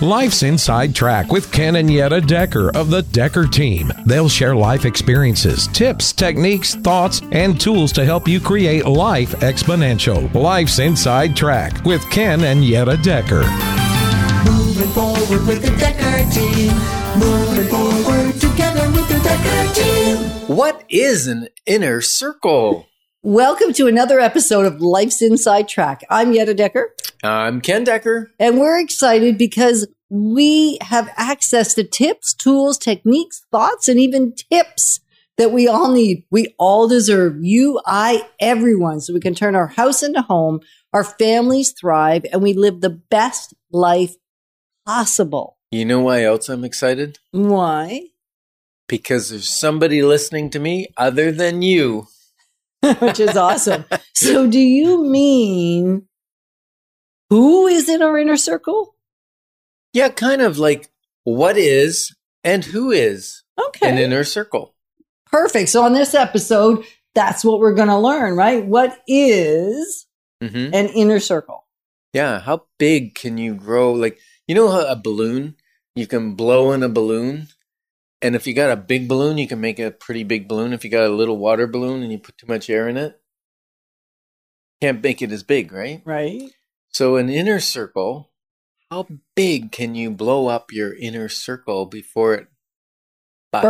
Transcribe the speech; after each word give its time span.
Life's 0.00 0.42
Inside 0.42 0.94
Track 0.94 1.30
with 1.30 1.52
Ken 1.52 1.76
and 1.76 1.92
Yetta 1.92 2.22
Decker 2.22 2.74
of 2.74 2.88
the 2.88 3.02
Decker 3.02 3.46
team. 3.46 3.92
They'll 4.06 4.30
share 4.30 4.56
life 4.56 4.86
experiences, 4.86 5.66
tips, 5.68 6.14
techniques, 6.14 6.74
thoughts, 6.74 7.20
and 7.32 7.60
tools 7.60 7.92
to 7.92 8.06
help 8.06 8.26
you 8.26 8.40
create 8.40 8.86
life 8.86 9.32
exponential. 9.40 10.32
Life's 10.32 10.78
Inside 10.78 11.36
Track 11.36 11.84
with 11.84 12.02
Ken 12.08 12.44
and 12.44 12.64
Yetta 12.64 12.96
Decker. 12.96 13.44
Moving 14.50 14.88
forward 14.88 15.46
with 15.46 15.60
the 15.60 15.76
Decker 15.78 16.30
team. 16.30 16.72
Moving 17.18 17.68
forward 17.68 18.32
together 18.40 18.90
with 18.92 19.06
the 19.06 19.20
Decker 19.22 19.74
team. 19.74 20.56
What 20.56 20.82
is 20.88 21.26
an 21.26 21.48
inner 21.66 22.00
circle? 22.00 22.86
Welcome 23.22 23.74
to 23.74 23.86
another 23.86 24.18
episode 24.18 24.64
of 24.64 24.80
Life's 24.80 25.20
Inside 25.20 25.68
Track. 25.68 26.00
I'm 26.08 26.32
Yetta 26.32 26.54
Decker, 26.54 26.94
I'm 27.22 27.60
Ken 27.60 27.84
Decker. 27.84 28.32
and 28.38 28.58
we're 28.58 28.80
excited 28.80 29.36
because 29.36 29.86
we 30.08 30.78
have 30.80 31.12
access 31.18 31.74
to 31.74 31.84
tips, 31.84 32.32
tools, 32.32 32.78
techniques, 32.78 33.42
thoughts, 33.52 33.88
and 33.88 34.00
even 34.00 34.32
tips 34.50 35.00
that 35.36 35.52
we 35.52 35.68
all 35.68 35.92
need. 35.92 36.24
We 36.30 36.54
all 36.58 36.88
deserve 36.88 37.36
you, 37.42 37.78
I, 37.84 38.26
everyone, 38.40 39.00
so 39.00 39.12
we 39.12 39.20
can 39.20 39.34
turn 39.34 39.54
our 39.54 39.66
house 39.68 40.02
into 40.02 40.22
home, 40.22 40.60
our 40.94 41.04
families 41.04 41.72
thrive, 41.78 42.24
and 42.32 42.42
we 42.42 42.54
live 42.54 42.80
the 42.80 42.88
best 43.10 43.52
life 43.70 44.16
possible. 44.86 45.58
You 45.70 45.84
know 45.84 46.00
why 46.00 46.24
else 46.24 46.48
I'm 46.48 46.64
excited? 46.64 47.18
Why? 47.32 48.06
Because 48.88 49.28
there's 49.28 49.48
somebody 49.48 50.02
listening 50.02 50.48
to 50.50 50.58
me 50.58 50.88
other 50.96 51.30
than 51.30 51.60
you. 51.60 52.08
Which 53.00 53.20
is 53.20 53.36
awesome. 53.36 53.84
so, 54.14 54.46
do 54.46 54.58
you 54.58 55.04
mean 55.04 56.06
who 57.28 57.66
is 57.66 57.88
in 57.88 58.02
our 58.02 58.18
inner 58.18 58.36
circle? 58.36 58.94
Yeah, 59.92 60.08
kind 60.08 60.40
of 60.42 60.58
like 60.58 60.88
what 61.24 61.56
is 61.56 62.14
and 62.44 62.64
who 62.64 62.90
is 62.90 63.42
Okay. 63.58 63.90
an 63.90 63.98
inner 63.98 64.24
circle. 64.24 64.74
Perfect. 65.26 65.68
So 65.68 65.82
on 65.84 65.92
this 65.92 66.14
episode, 66.14 66.84
that's 67.14 67.44
what 67.44 67.60
we're 67.60 67.74
going 67.74 67.88
to 67.88 67.98
learn, 67.98 68.34
right? 68.36 68.64
What 68.64 68.98
is 69.06 70.06
hmm 70.42 70.70
an 70.72 70.86
inner 70.88 71.20
circle? 71.20 71.66
Yeah, 72.14 72.40
how 72.40 72.64
big 72.78 73.14
can 73.14 73.36
you 73.38 73.54
grow? 73.54 73.92
Like, 73.92 74.18
you 74.48 74.54
know 74.54 74.68
a 74.80 74.96
balloon, 74.96 75.54
you 75.94 76.06
can 76.06 76.34
blow 76.34 76.72
in 76.72 76.82
a 76.82 76.88
balloon. 76.88 77.48
And 78.22 78.36
if 78.36 78.46
you 78.46 78.54
got 78.54 78.70
a 78.70 78.76
big 78.76 79.08
balloon, 79.08 79.38
you 79.38 79.48
can 79.48 79.60
make 79.60 79.78
a 79.78 79.90
pretty 79.90 80.24
big 80.24 80.46
balloon. 80.46 80.72
If 80.72 80.84
you 80.84 80.90
got 80.90 81.04
a 81.06 81.08
little 81.14 81.38
water 81.38 81.66
balloon 81.66 82.02
and 82.02 82.12
you 82.12 82.18
put 82.18 82.36
too 82.36 82.46
much 82.46 82.68
air 82.68 82.88
in 82.88 82.96
it, 82.96 83.18
can't 84.80 85.02
make 85.02 85.22
it 85.22 85.32
as 85.32 85.42
big, 85.42 85.72
right? 85.72 86.02
Right. 86.04 86.50
So, 86.90 87.16
an 87.16 87.28
inner 87.30 87.60
circle, 87.60 88.30
how 88.90 89.06
big 89.34 89.72
can 89.72 89.94
you 89.94 90.10
blow 90.10 90.48
up 90.48 90.72
your 90.72 90.94
inner 90.94 91.28
circle 91.28 91.86
before 91.86 92.34
it 92.34 92.48
busts? 93.52 93.68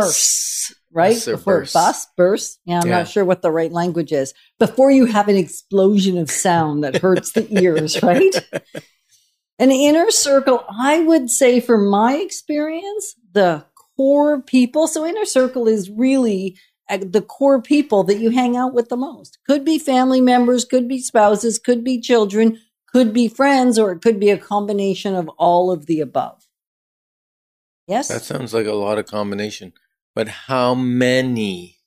Bursts, 0.69 0.73
right? 0.91 1.25
Before 1.25 1.59
bursts. 1.59 1.75
it 1.75 1.77
busts, 1.77 2.07
bursts. 2.17 2.59
Yeah, 2.65 2.79
I'm 2.81 2.87
Yeah. 2.87 2.97
not 2.99 3.07
sure 3.07 3.23
what 3.23 3.41
the 3.41 3.51
right 3.51 3.71
language 3.71 4.11
is. 4.11 4.33
Before 4.59 4.91
you 4.91 5.05
have 5.05 5.27
an 5.29 5.35
explosion 5.37 6.17
of 6.17 6.29
sound 6.31 6.83
that 6.83 6.97
hurts 6.97 7.31
the 7.33 7.47
ears, 7.61 8.01
right? 8.03 8.33
An 9.59 9.71
inner 9.71 10.09
circle, 10.11 10.65
I 10.67 10.99
would 11.01 11.29
say, 11.29 11.59
from 11.59 11.87
my 11.87 12.15
experience, 12.15 13.15
the 13.31 13.65
core 14.01 14.41
people. 14.41 14.87
So, 14.87 15.05
inner 15.05 15.25
circle 15.25 15.67
is 15.67 15.89
really 15.91 16.57
uh, 16.89 16.97
the 17.05 17.21
core 17.21 17.61
people 17.61 18.03
that 18.05 18.17
you 18.17 18.31
hang 18.31 18.57
out 18.57 18.73
with 18.73 18.89
the 18.89 18.97
most. 18.97 19.37
Could 19.47 19.63
be 19.63 19.77
family 19.77 20.21
members, 20.21 20.65
could 20.65 20.87
be 20.87 20.99
spouses, 20.99 21.59
could 21.59 21.83
be 21.83 22.01
children, 22.01 22.59
could 22.87 23.13
be 23.13 23.27
friends, 23.27 23.77
or 23.77 23.91
it 23.91 24.01
could 24.01 24.19
be 24.19 24.31
a 24.31 24.37
combination 24.39 25.13
of 25.13 25.29
all 25.37 25.69
of 25.71 25.85
the 25.85 25.99
above. 25.99 26.47
Yes? 27.87 28.07
That 28.07 28.23
sounds 28.23 28.53
like 28.55 28.65
a 28.65 28.73
lot 28.73 28.97
of 28.97 29.05
combination. 29.05 29.73
But 30.15 30.27
how 30.27 30.73
many? 30.73 31.77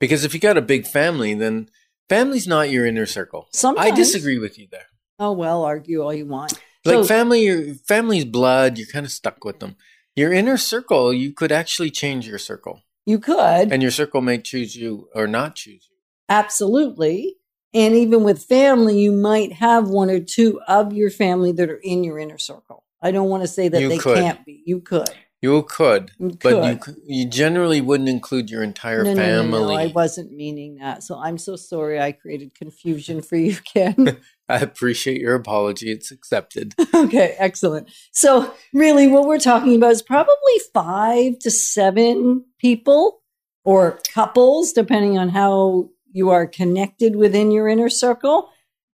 Because 0.00 0.24
if 0.24 0.32
you 0.32 0.40
got 0.40 0.56
a 0.56 0.62
big 0.62 0.86
family, 0.86 1.34
then 1.34 1.68
family's 2.08 2.46
not 2.48 2.70
your 2.70 2.86
inner 2.86 3.06
circle. 3.06 3.48
Sometimes. 3.52 3.92
I 3.92 3.94
disagree 3.94 4.38
with 4.38 4.58
you 4.58 4.68
there. 4.70 4.86
oh, 5.18 5.32
well, 5.32 5.64
argue 5.64 6.00
all 6.02 6.14
you 6.14 6.24
want. 6.26 6.54
Like 6.84 6.94
So- 6.94 7.04
family, 7.04 7.42
your 7.44 7.74
family's 7.74 8.24
blood, 8.24 8.78
you're 8.78 8.88
kind 8.88 9.04
of 9.04 9.12
stuck 9.12 9.44
with 9.44 9.60
them. 9.60 9.76
Your 10.18 10.32
inner 10.32 10.56
circle, 10.56 11.12
you 11.12 11.32
could 11.32 11.52
actually 11.52 11.90
change 11.92 12.26
your 12.26 12.38
circle. 12.38 12.82
You 13.06 13.20
could. 13.20 13.72
And 13.72 13.80
your 13.80 13.92
circle 13.92 14.20
may 14.20 14.38
choose 14.38 14.74
you 14.74 15.08
or 15.14 15.28
not 15.28 15.54
choose 15.54 15.86
you. 15.88 15.96
Absolutely. 16.28 17.36
And 17.72 17.94
even 17.94 18.24
with 18.24 18.42
family, 18.42 18.98
you 18.98 19.12
might 19.12 19.52
have 19.52 19.88
one 19.90 20.10
or 20.10 20.18
two 20.18 20.60
of 20.66 20.92
your 20.92 21.10
family 21.10 21.52
that 21.52 21.70
are 21.70 21.76
in 21.76 22.02
your 22.02 22.18
inner 22.18 22.36
circle. 22.36 22.82
I 23.00 23.12
don't 23.12 23.28
want 23.28 23.44
to 23.44 23.46
say 23.46 23.68
that 23.68 23.80
You 23.80 23.88
they 23.88 23.98
could. 23.98 24.18
can't 24.18 24.44
be. 24.44 24.60
You 24.66 24.80
could. 24.80 25.08
You 25.40 25.62
could, 25.62 26.10
You 26.18 26.36
but 26.42 26.88
you 26.88 26.96
you 27.04 27.28
generally 27.28 27.80
wouldn't 27.80 28.08
include 28.08 28.50
your 28.50 28.64
entire 28.64 29.04
no, 29.04 29.14
no, 29.14 29.20
no, 29.20 29.22
family. 29.22 29.74
no, 29.74 29.80
I 29.80 29.86
wasn't 29.86 30.32
meaning 30.32 30.76
that. 30.76 31.04
So 31.04 31.16
I'm 31.16 31.38
so 31.38 31.54
sorry 31.54 32.00
I 32.00 32.10
created 32.10 32.54
confusion 32.56 33.22
for 33.22 33.36
you, 33.36 33.56
Ken. 33.72 34.18
I 34.48 34.56
appreciate 34.56 35.20
your 35.20 35.34
apology. 35.34 35.92
It's 35.92 36.10
accepted. 36.10 36.74
okay, 36.94 37.36
excellent. 37.38 37.88
So 38.10 38.52
really 38.72 39.06
what 39.06 39.26
we're 39.26 39.38
talking 39.38 39.76
about 39.76 39.92
is 39.92 40.02
probably 40.02 40.58
five 40.74 41.38
to 41.40 41.50
seven 41.50 42.44
people 42.58 43.20
or 43.64 44.00
couples, 44.12 44.72
depending 44.72 45.18
on 45.18 45.28
how 45.28 45.90
you 46.10 46.30
are 46.30 46.46
connected 46.46 47.14
within 47.14 47.50
your 47.52 47.68
inner 47.68 47.90
circle. 47.90 48.50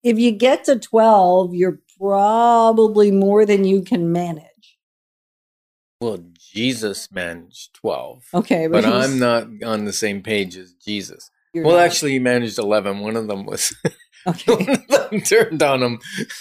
If 0.04 0.18
you 0.18 0.30
get 0.30 0.64
to 0.64 0.78
12, 0.78 1.54
you're 1.54 1.80
probably 1.98 3.10
more 3.10 3.44
than 3.44 3.64
you 3.64 3.82
can 3.82 4.12
manage. 4.12 4.44
Well, 6.00 6.18
Jesus 6.52 7.10
managed 7.10 7.74
12, 7.74 8.24
Okay, 8.34 8.68
but 8.68 8.84
he's- 8.84 9.04
I'm 9.04 9.18
not 9.18 9.48
on 9.64 9.84
the 9.84 9.92
same 9.92 10.22
page 10.22 10.56
as 10.56 10.72
Jesus. 10.74 11.28
Well, 11.54 11.76
not. 11.76 11.84
actually, 11.86 12.12
he 12.12 12.18
managed 12.20 12.58
11. 12.58 13.00
One 13.00 13.16
of 13.16 13.26
them 13.26 13.44
was, 13.44 13.74
okay. 14.26 14.54
one 14.54 14.68
of 14.70 14.86
them 15.10 15.20
turned 15.22 15.60
on 15.62 15.82
him. 15.82 15.98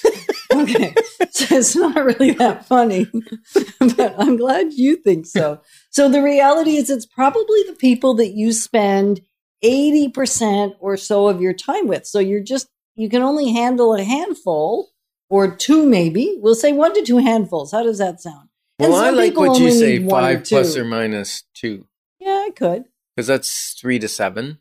okay. 0.54 0.94
So 1.32 1.56
it's 1.58 1.76
not 1.76 1.96
really 1.96 2.32
that 2.32 2.68
funny, 2.68 3.08
but 3.80 4.14
I'm 4.20 4.38
glad 4.38 4.74
you 4.74 4.96
think 4.98 5.26
so. 5.26 5.60
So 5.90 6.08
the 6.08 6.22
reality 6.22 6.76
is, 6.76 6.92
it's 6.92 7.06
probably 7.08 7.64
the 7.64 7.74
people 7.76 8.14
that 8.16 8.34
you 8.34 8.54
spend 8.54 9.22
80% 9.64 10.76
or 10.80 10.98
so 10.98 11.28
of 11.28 11.42
your 11.42 11.54
time 11.54 11.88
with. 11.88 12.06
So 12.06 12.20
you're 12.20 12.44
just, 12.44 12.68
you 12.96 13.10
can 13.10 13.24
only 13.24 13.52
handle 13.54 13.96
a 13.96 14.04
handful 14.04 14.90
or 15.30 15.50
two, 15.56 15.84
maybe. 15.88 16.38
We'll 16.40 16.54
say 16.56 16.74
one 16.74 16.94
to 16.94 17.04
two 17.04 17.18
handfuls. 17.18 17.72
How 17.72 17.82
does 17.82 17.98
that 17.98 18.22
sound? 18.22 18.47
Well, 18.80 18.96
I 18.96 19.10
like 19.10 19.36
what 19.36 19.60
you 19.60 19.72
say 19.72 20.04
or 20.04 20.10
five 20.10 20.44
plus 20.44 20.78
or 20.78 20.86
minus 20.86 21.44
two, 21.54 21.88
Yeah, 22.20 22.46
I 22.48 22.52
could. 22.56 22.86
because 23.16 23.28
that's 23.28 23.74
three 23.80 23.98
to 24.00 24.08
seven. 24.08 24.60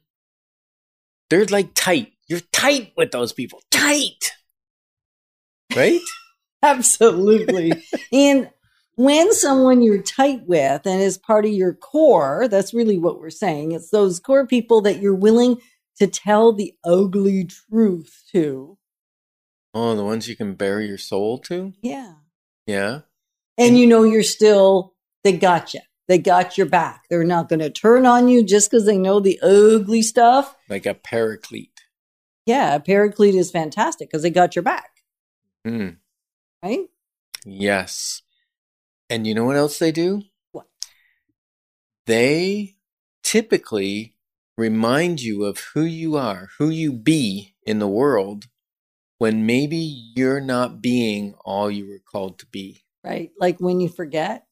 They're 1.29 1.45
like 1.47 1.71
tight. 1.75 2.13
You're 2.29 2.41
tight 2.53 2.93
with 2.97 3.11
those 3.11 3.33
people. 3.33 3.61
Tight. 3.71 4.33
Right? 5.75 6.01
Absolutely. 6.63 7.73
and 8.13 8.51
when 8.95 9.33
someone 9.35 9.83
you're 9.83 10.03
tight 10.03 10.47
with 10.47 10.87
and 10.87 11.03
is 11.03 11.19
part 11.19 11.45
of 11.45 11.51
your 11.53 11.75
core, 11.75 12.49
that's 12.49 12.73
really 12.73 12.99
what 12.99 13.21
we're 13.21 13.29
saying. 13.31 13.73
It's 13.73 13.91
those 13.91 14.19
core 14.19 14.47
people 14.47 14.81
that 14.83 15.01
you're 15.03 15.15
willing 15.15 15.61
to 15.99 16.07
tell 16.07 16.53
the 16.53 16.75
ugly 16.85 17.45
truth 17.45 18.23
to. 18.33 18.79
oh, 19.75 19.95
the 19.95 20.05
ones 20.05 20.29
you 20.29 20.37
can 20.37 20.55
bare 20.55 20.81
your 20.81 20.99
soul 20.99 21.39
to? 21.39 21.75
Yeah. 21.83 22.15
Yeah. 22.67 23.01
And 23.59 23.79
you 23.79 23.87
know 23.87 24.03
you're 24.03 24.23
still, 24.23 24.95
they 25.25 25.33
got 25.33 25.73
you. 25.75 25.81
They 26.09 26.19
got 26.19 26.57
your 26.57 26.67
back. 26.69 27.05
They're 27.11 27.25
not 27.25 27.49
going 27.49 27.59
to 27.61 27.71
turn 27.71 28.07
on 28.07 28.29
you 28.29 28.45
just 28.45 28.71
because 28.71 28.87
they 28.87 28.99
know 28.99 29.19
the 29.19 29.41
ugly 29.43 30.03
stuff. 30.03 30.55
Like 30.69 30.87
a 30.87 30.95
paraclete. 30.95 31.81
Yeah, 32.45 32.77
a 32.77 32.81
paraclete 32.81 33.35
is 33.35 33.51
fantastic 33.51 34.09
because 34.09 34.23
they 34.23 34.31
got 34.31 34.55
your 34.55 34.63
back, 34.63 34.91
Hmm. 35.65 35.89
right? 36.63 36.87
Yes. 37.45 38.23
And 39.11 39.27
you 39.27 39.35
know 39.35 39.45
what 39.45 39.57
else 39.57 39.79
they 39.79 39.91
do? 39.91 40.23
What? 40.53 40.67
They 42.07 42.77
typically 43.25 44.15
remind 44.57 45.23
you 45.23 45.45
of 45.45 45.59
who 45.75 45.83
you 45.83 46.17
are, 46.17 46.51
who 46.59 46.71
you 46.71 46.93
be 46.93 47.55
in 47.65 47.81
the 47.81 47.89
world 47.89 48.47
when 49.19 49.45
maybe 49.45 49.77
you're 49.77 50.41
not 50.41 50.81
being 50.81 51.35
all 51.45 51.71
you 51.71 51.89
were 51.89 52.03
called 52.11 52.39
to 52.39 52.47
be. 52.47 52.85
Right. 53.07 53.31
Like 53.39 53.59
when 53.61 53.81
you 53.81 53.89
forget. 53.89 54.45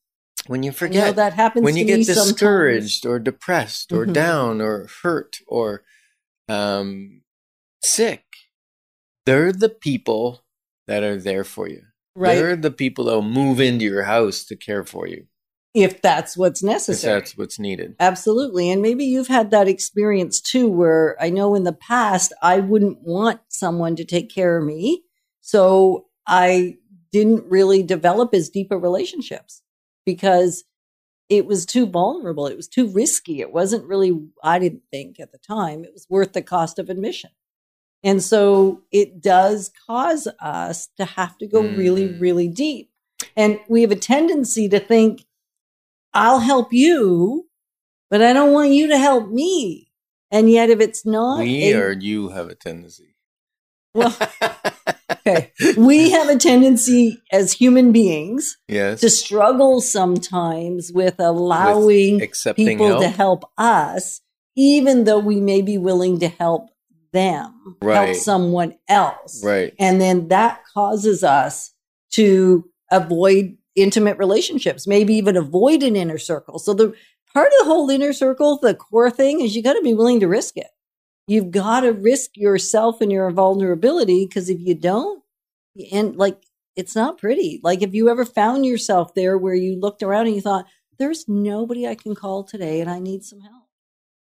When 0.46 0.62
you 0.62 0.68
I 0.70 0.72
know 0.72 0.76
forget, 0.76 1.16
that 1.16 1.32
happens 1.32 1.64
when 1.64 1.74
to 1.74 1.80
you 1.80 1.86
get 1.86 2.04
sometimes. 2.04 2.32
discouraged 2.32 3.06
or 3.06 3.18
depressed 3.18 3.92
or 3.92 4.04
Mhm. 4.06 4.12
down 4.12 4.60
or 4.60 4.88
hurt 5.02 5.38
or 5.46 5.82
um, 6.48 7.22
sick, 7.82 8.24
they're 9.24 9.52
the 9.52 9.70
people 9.70 10.44
that 10.86 11.02
are 11.02 11.16
there 11.16 11.44
for 11.44 11.66
you. 11.68 11.82
Right. 12.14 12.34
They're 12.36 12.56
the 12.56 12.70
people 12.70 13.06
that 13.06 13.12
will 13.14 13.22
move 13.22 13.58
into 13.60 13.84
your 13.86 14.02
house 14.04 14.44
to 14.44 14.56
care 14.56 14.84
for 14.84 15.06
you 15.08 15.26
if 15.72 16.00
that's 16.02 16.36
what's 16.36 16.62
if 16.62 16.66
necessary. 16.68 17.18
that's 17.20 17.36
what's 17.38 17.58
needed. 17.58 17.96
Absolutely. 17.98 18.70
And 18.70 18.82
maybe 18.82 19.04
you've 19.06 19.28
had 19.28 19.50
that 19.50 19.66
experience 19.66 20.40
too, 20.40 20.68
where 20.68 21.16
I 21.20 21.30
know 21.30 21.54
in 21.54 21.64
the 21.64 21.72
past 21.72 22.32
I 22.42 22.60
wouldn't 22.60 22.98
want 23.02 23.40
someone 23.48 23.96
to 23.96 24.04
take 24.04 24.28
care 24.32 24.58
of 24.58 24.64
me. 24.64 25.02
So 25.40 26.06
I 26.26 26.76
didn't 27.14 27.44
really 27.48 27.80
develop 27.84 28.34
as 28.34 28.48
deep 28.48 28.72
of 28.72 28.82
relationships 28.82 29.62
because 30.04 30.64
it 31.28 31.46
was 31.46 31.64
too 31.64 31.86
vulnerable. 31.86 32.48
It 32.48 32.56
was 32.56 32.66
too 32.68 32.88
risky. 32.88 33.40
It 33.40 33.52
wasn't 33.52 33.86
really, 33.86 34.12
I 34.42 34.58
didn't 34.58 34.82
think 34.90 35.20
at 35.20 35.30
the 35.30 35.38
time, 35.38 35.84
it 35.84 35.92
was 35.92 36.06
worth 36.10 36.32
the 36.32 36.42
cost 36.42 36.78
of 36.80 36.90
admission. 36.90 37.30
And 38.02 38.20
so 38.20 38.82
it 38.90 39.22
does 39.22 39.70
cause 39.86 40.26
us 40.40 40.88
to 40.98 41.04
have 41.04 41.38
to 41.38 41.46
go 41.46 41.60
really, 41.62 42.08
Mhm. 42.08 42.20
really 42.20 42.48
deep. 42.48 42.90
And 43.36 43.60
we 43.68 43.80
have 43.82 43.92
a 43.92 43.96
tendency 43.96 44.68
to 44.68 44.80
think, 44.80 45.24
I'll 46.12 46.40
help 46.40 46.72
you, 46.72 47.48
but 48.10 48.20
I 48.22 48.32
don't 48.32 48.52
want 48.52 48.70
you 48.70 48.88
to 48.88 48.98
help 48.98 49.30
me. 49.30 49.92
And 50.32 50.50
yet, 50.50 50.68
if 50.68 50.80
it's 50.80 51.06
not, 51.06 51.38
we 51.38 51.72
a- 51.72 51.78
or 51.80 51.92
you 51.92 52.30
have 52.30 52.48
a 52.50 52.54
tendency. 52.56 53.14
well, 53.94 54.14
okay, 55.26 55.52
we 55.76 56.10
have 56.10 56.28
a 56.28 56.36
tendency 56.36 57.22
as 57.32 57.52
human 57.52 57.92
beings 57.92 58.56
yes. 58.68 59.00
to 59.00 59.10
struggle 59.10 59.80
sometimes 59.80 60.92
with 60.92 61.18
allowing 61.18 62.22
accepting 62.22 62.66
people 62.66 62.86
help. 62.86 63.02
to 63.02 63.08
help 63.08 63.44
us, 63.58 64.20
even 64.56 65.04
though 65.04 65.18
we 65.18 65.40
may 65.40 65.62
be 65.62 65.78
willing 65.78 66.18
to 66.20 66.28
help 66.28 66.70
them, 67.12 67.76
help 67.82 68.16
someone 68.16 68.74
else. 68.88 69.42
Right. 69.44 69.74
And 69.78 70.00
then 70.00 70.28
that 70.28 70.62
causes 70.72 71.24
us 71.24 71.72
to 72.12 72.64
avoid 72.90 73.56
intimate 73.74 74.18
relationships, 74.18 74.86
maybe 74.86 75.14
even 75.14 75.36
avoid 75.36 75.82
an 75.82 75.96
inner 75.96 76.18
circle. 76.18 76.58
So 76.58 76.74
the 76.74 76.94
part 77.32 77.48
of 77.48 77.52
the 77.60 77.64
whole 77.64 77.90
inner 77.90 78.12
circle, 78.12 78.58
the 78.60 78.74
core 78.74 79.10
thing 79.10 79.40
is 79.40 79.56
you 79.56 79.62
got 79.62 79.74
to 79.74 79.82
be 79.82 79.94
willing 79.94 80.20
to 80.20 80.28
risk 80.28 80.56
it. 80.56 80.68
You've 81.26 81.50
got 81.50 81.80
to 81.80 81.92
risk 81.92 82.36
yourself 82.36 83.00
and 83.00 83.12
your 83.12 83.30
vulnerability 83.30 84.26
because 84.26 84.50
if 84.50 84.60
you 84.60 84.74
don't, 84.74 85.22
and 85.92 86.16
like 86.16 86.42
it's 86.76 86.94
not 86.96 87.18
pretty. 87.18 87.60
Like 87.62 87.82
if 87.82 87.94
you 87.94 88.10
ever 88.10 88.24
found 88.26 88.66
yourself 88.66 89.14
there 89.14 89.38
where 89.38 89.54
you 89.54 89.78
looked 89.78 90.02
around 90.02 90.26
and 90.26 90.36
you 90.36 90.42
thought, 90.42 90.66
there's 90.98 91.26
nobody 91.28 91.86
I 91.88 91.94
can 91.94 92.14
call 92.14 92.44
today 92.44 92.80
and 92.80 92.90
I 92.90 92.98
need 92.98 93.24
some 93.24 93.40
help. 93.40 93.64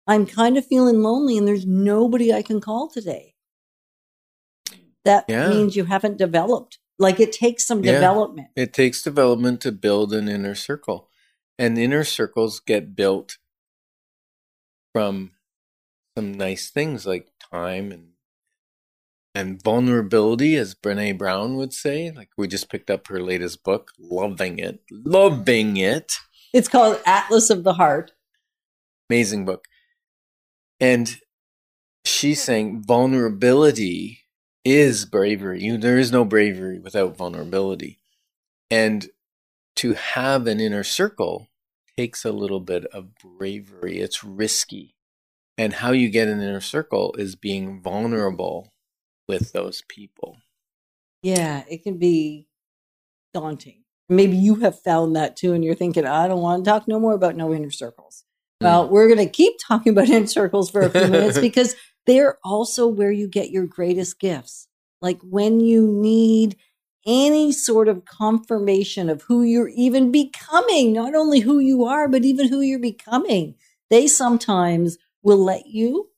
I'm 0.07 0.25
kind 0.25 0.57
of 0.57 0.65
feeling 0.65 1.01
lonely 1.01 1.37
and 1.37 1.47
there's 1.47 1.65
nobody 1.65 2.33
I 2.33 2.41
can 2.41 2.61
call 2.61 2.89
today. 2.89 3.35
That 5.05 5.25
Yeah. 5.29 5.49
means 5.49 5.75
you 5.75 5.85
haven't 5.85 6.17
developed. 6.17 6.79
Like 6.99 7.19
it 7.19 7.31
takes 7.33 7.65
some 7.65 7.81
Yeah. 7.83 7.93
development. 7.93 8.49
It 8.55 8.73
takes 8.73 9.01
development 9.03 9.61
to 9.61 9.71
build 9.71 10.13
an 10.13 10.29
inner 10.29 10.55
circle. 10.55 11.09
And 11.59 11.77
inner 11.77 12.03
circles 12.03 12.59
get 12.59 12.95
built 12.95 13.37
from 14.93 15.32
some 16.17 16.33
nice 16.33 16.69
things 16.69 17.05
like 17.05 17.29
time 17.51 17.91
and 17.91 18.09
and 19.35 19.61
vulnerability, 19.63 20.55
as 20.55 20.75
Brene 20.75 21.17
Brown 21.17 21.55
would 21.57 21.73
say. 21.73 22.11
Like 22.11 22.29
we 22.37 22.47
just 22.47 22.69
picked 22.69 22.89
up 22.89 23.07
her 23.07 23.19
latest 23.19 23.63
book, 23.63 23.91
loving 23.97 24.59
it. 24.59 24.81
Loving 24.91 25.77
it. 25.77 26.13
It's 26.53 26.67
called 26.67 26.99
Atlas 27.05 27.49
of 27.49 27.63
the 27.63 27.73
Heart. 27.73 28.11
Amazing 29.09 29.45
book. 29.45 29.65
And 30.79 31.17
she's 32.05 32.43
saying 32.43 32.83
vulnerability 32.85 34.19
is 34.63 35.05
bravery. 35.05 35.63
You, 35.63 35.77
there 35.77 35.97
is 35.97 36.11
no 36.11 36.25
bravery 36.25 36.79
without 36.79 37.17
vulnerability. 37.17 37.99
And 38.69 39.07
to 39.77 39.93
have 39.93 40.45
an 40.47 40.59
inner 40.59 40.83
circle 40.83 41.49
takes 41.97 42.23
a 42.23 42.31
little 42.31 42.59
bit 42.59 42.85
of 42.87 43.15
bravery. 43.15 43.99
It's 43.99 44.23
risky. 44.23 44.92
And 45.57 45.73
how 45.73 45.91
you 45.91 46.09
get 46.09 46.27
an 46.27 46.41
inner 46.41 46.61
circle 46.61 47.13
is 47.17 47.35
being 47.35 47.81
vulnerable 47.81 48.73
with 49.27 49.51
those 49.51 49.83
people. 49.87 50.37
Yeah, 51.21 51.63
it 51.69 51.83
can 51.83 51.97
be 51.97 52.47
daunting. 53.33 53.83
Maybe 54.09 54.35
you 54.35 54.55
have 54.55 54.79
found 54.79 55.15
that 55.15 55.37
too, 55.37 55.53
and 55.53 55.63
you're 55.63 55.75
thinking, 55.75 56.05
I 56.05 56.27
don't 56.27 56.41
want 56.41 56.65
to 56.65 56.69
talk 56.69 56.87
no 56.87 56.99
more 56.99 57.13
about 57.13 57.35
no 57.35 57.53
inner 57.53 57.71
circles. 57.71 58.25
Hmm. 58.59 58.65
Well, 58.65 58.89
we're 58.89 59.07
going 59.07 59.25
to 59.25 59.31
keep 59.31 59.53
talking 59.59 59.93
about 59.93 60.09
inner 60.09 60.27
circles 60.27 60.69
for 60.69 60.81
a 60.81 60.89
few 60.89 61.07
minutes 61.07 61.39
because 61.41 61.75
they're 62.05 62.37
also 62.43 62.87
where 62.87 63.11
you 63.11 63.27
get 63.27 63.51
your 63.51 63.65
greatest 63.65 64.19
gifts. 64.19 64.67
Like 65.01 65.19
when 65.21 65.59
you 65.59 65.87
need 65.87 66.57
any 67.05 67.51
sort 67.51 67.87
of 67.87 68.05
confirmation 68.05 69.09
of 69.09 69.23
who 69.23 69.43
you're 69.43 69.69
even 69.69 70.11
becoming, 70.11 70.93
not 70.93 71.15
only 71.15 71.41
who 71.41 71.59
you 71.59 71.83
are, 71.83 72.07
but 72.07 72.23
even 72.23 72.47
who 72.47 72.61
you're 72.61 72.79
becoming. 72.79 73.55
They 73.89 74.07
sometimes 74.07 74.97
will 75.23 75.43
let 75.43 75.67
you 75.67 76.09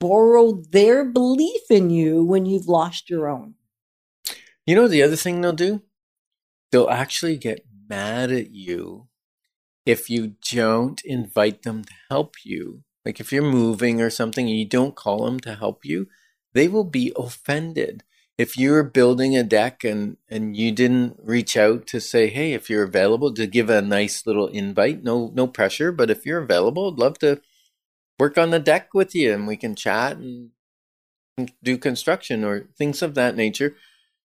borrow 0.00 0.62
their 0.70 1.04
belief 1.04 1.62
in 1.70 1.90
you 1.90 2.24
when 2.24 2.46
you've 2.46 2.68
lost 2.68 3.08
your 3.08 3.28
own. 3.28 3.54
You 4.66 4.74
know 4.74 4.88
the 4.88 5.02
other 5.02 5.16
thing 5.16 5.40
they'll 5.40 5.52
do? 5.52 5.82
They'll 6.72 6.88
actually 6.88 7.36
get 7.36 7.66
mad 7.88 8.32
at 8.32 8.50
you 8.50 9.08
if 9.86 10.08
you 10.08 10.34
don't 10.50 11.00
invite 11.04 11.62
them 11.62 11.84
to 11.84 11.92
help 12.10 12.36
you. 12.44 12.82
Like 13.04 13.20
if 13.20 13.32
you're 13.32 13.42
moving 13.42 14.00
or 14.00 14.10
something 14.10 14.48
and 14.48 14.58
you 14.58 14.66
don't 14.66 14.96
call 14.96 15.24
them 15.24 15.38
to 15.40 15.54
help 15.54 15.84
you, 15.84 16.08
they 16.54 16.68
will 16.68 16.84
be 16.84 17.12
offended. 17.16 18.02
If 18.36 18.56
you're 18.56 18.82
building 18.82 19.36
a 19.36 19.44
deck 19.44 19.84
and 19.84 20.16
and 20.28 20.56
you 20.56 20.72
didn't 20.72 21.18
reach 21.22 21.56
out 21.56 21.86
to 21.88 22.00
say, 22.00 22.28
"Hey, 22.28 22.52
if 22.52 22.68
you're 22.68 22.82
available 22.82 23.32
to 23.34 23.46
give 23.46 23.70
a 23.70 23.82
nice 23.82 24.26
little 24.26 24.48
invite, 24.48 25.04
no 25.04 25.30
no 25.34 25.46
pressure, 25.46 25.92
but 25.92 26.10
if 26.10 26.26
you're 26.26 26.42
available, 26.42 26.90
I'd 26.90 26.98
love 26.98 27.18
to 27.20 27.40
work 28.18 28.38
on 28.38 28.50
the 28.50 28.58
deck 28.60 28.94
with 28.94 29.14
you 29.14 29.32
and 29.32 29.46
we 29.46 29.56
can 29.56 29.74
chat 29.74 30.16
and 30.16 30.50
do 31.62 31.76
construction 31.78 32.44
or 32.44 32.68
things 32.78 33.02
of 33.02 33.14
that 33.14 33.36
nature." 33.36 33.76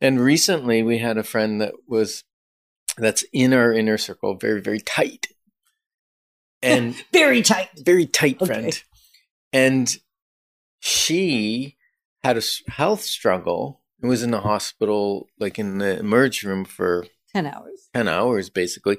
And 0.01 0.19
recently 0.19 0.83
we 0.83 0.97
had 0.99 1.17
a 1.17 1.23
friend 1.23 1.61
that 1.61 1.73
was 1.87 2.23
that's 2.97 3.23
in 3.33 3.53
our 3.53 3.73
inner 3.73 3.97
circle, 3.97 4.35
very, 4.35 4.61
very 4.61 4.79
tight. 4.79 5.27
And 6.61 6.95
Very 7.11 7.41
tight. 7.41 7.69
very 7.77 8.05
tight 8.05 8.41
Okay. 8.41 8.45
friend. 8.45 8.83
And 9.51 9.97
she 10.79 11.75
had 12.23 12.37
a 12.37 12.41
health 12.71 13.01
struggle 13.01 13.81
and 14.01 14.09
was 14.09 14.23
in 14.23 14.31
the 14.31 14.39
hospital, 14.41 15.27
like 15.39 15.59
in 15.59 15.79
the 15.79 15.99
emerge 15.99 16.43
room 16.43 16.63
for 16.65 17.05
10 17.33 17.47
hours. 17.47 17.89
10 17.93 18.07
hours 18.07 18.49
basically. 18.49 18.97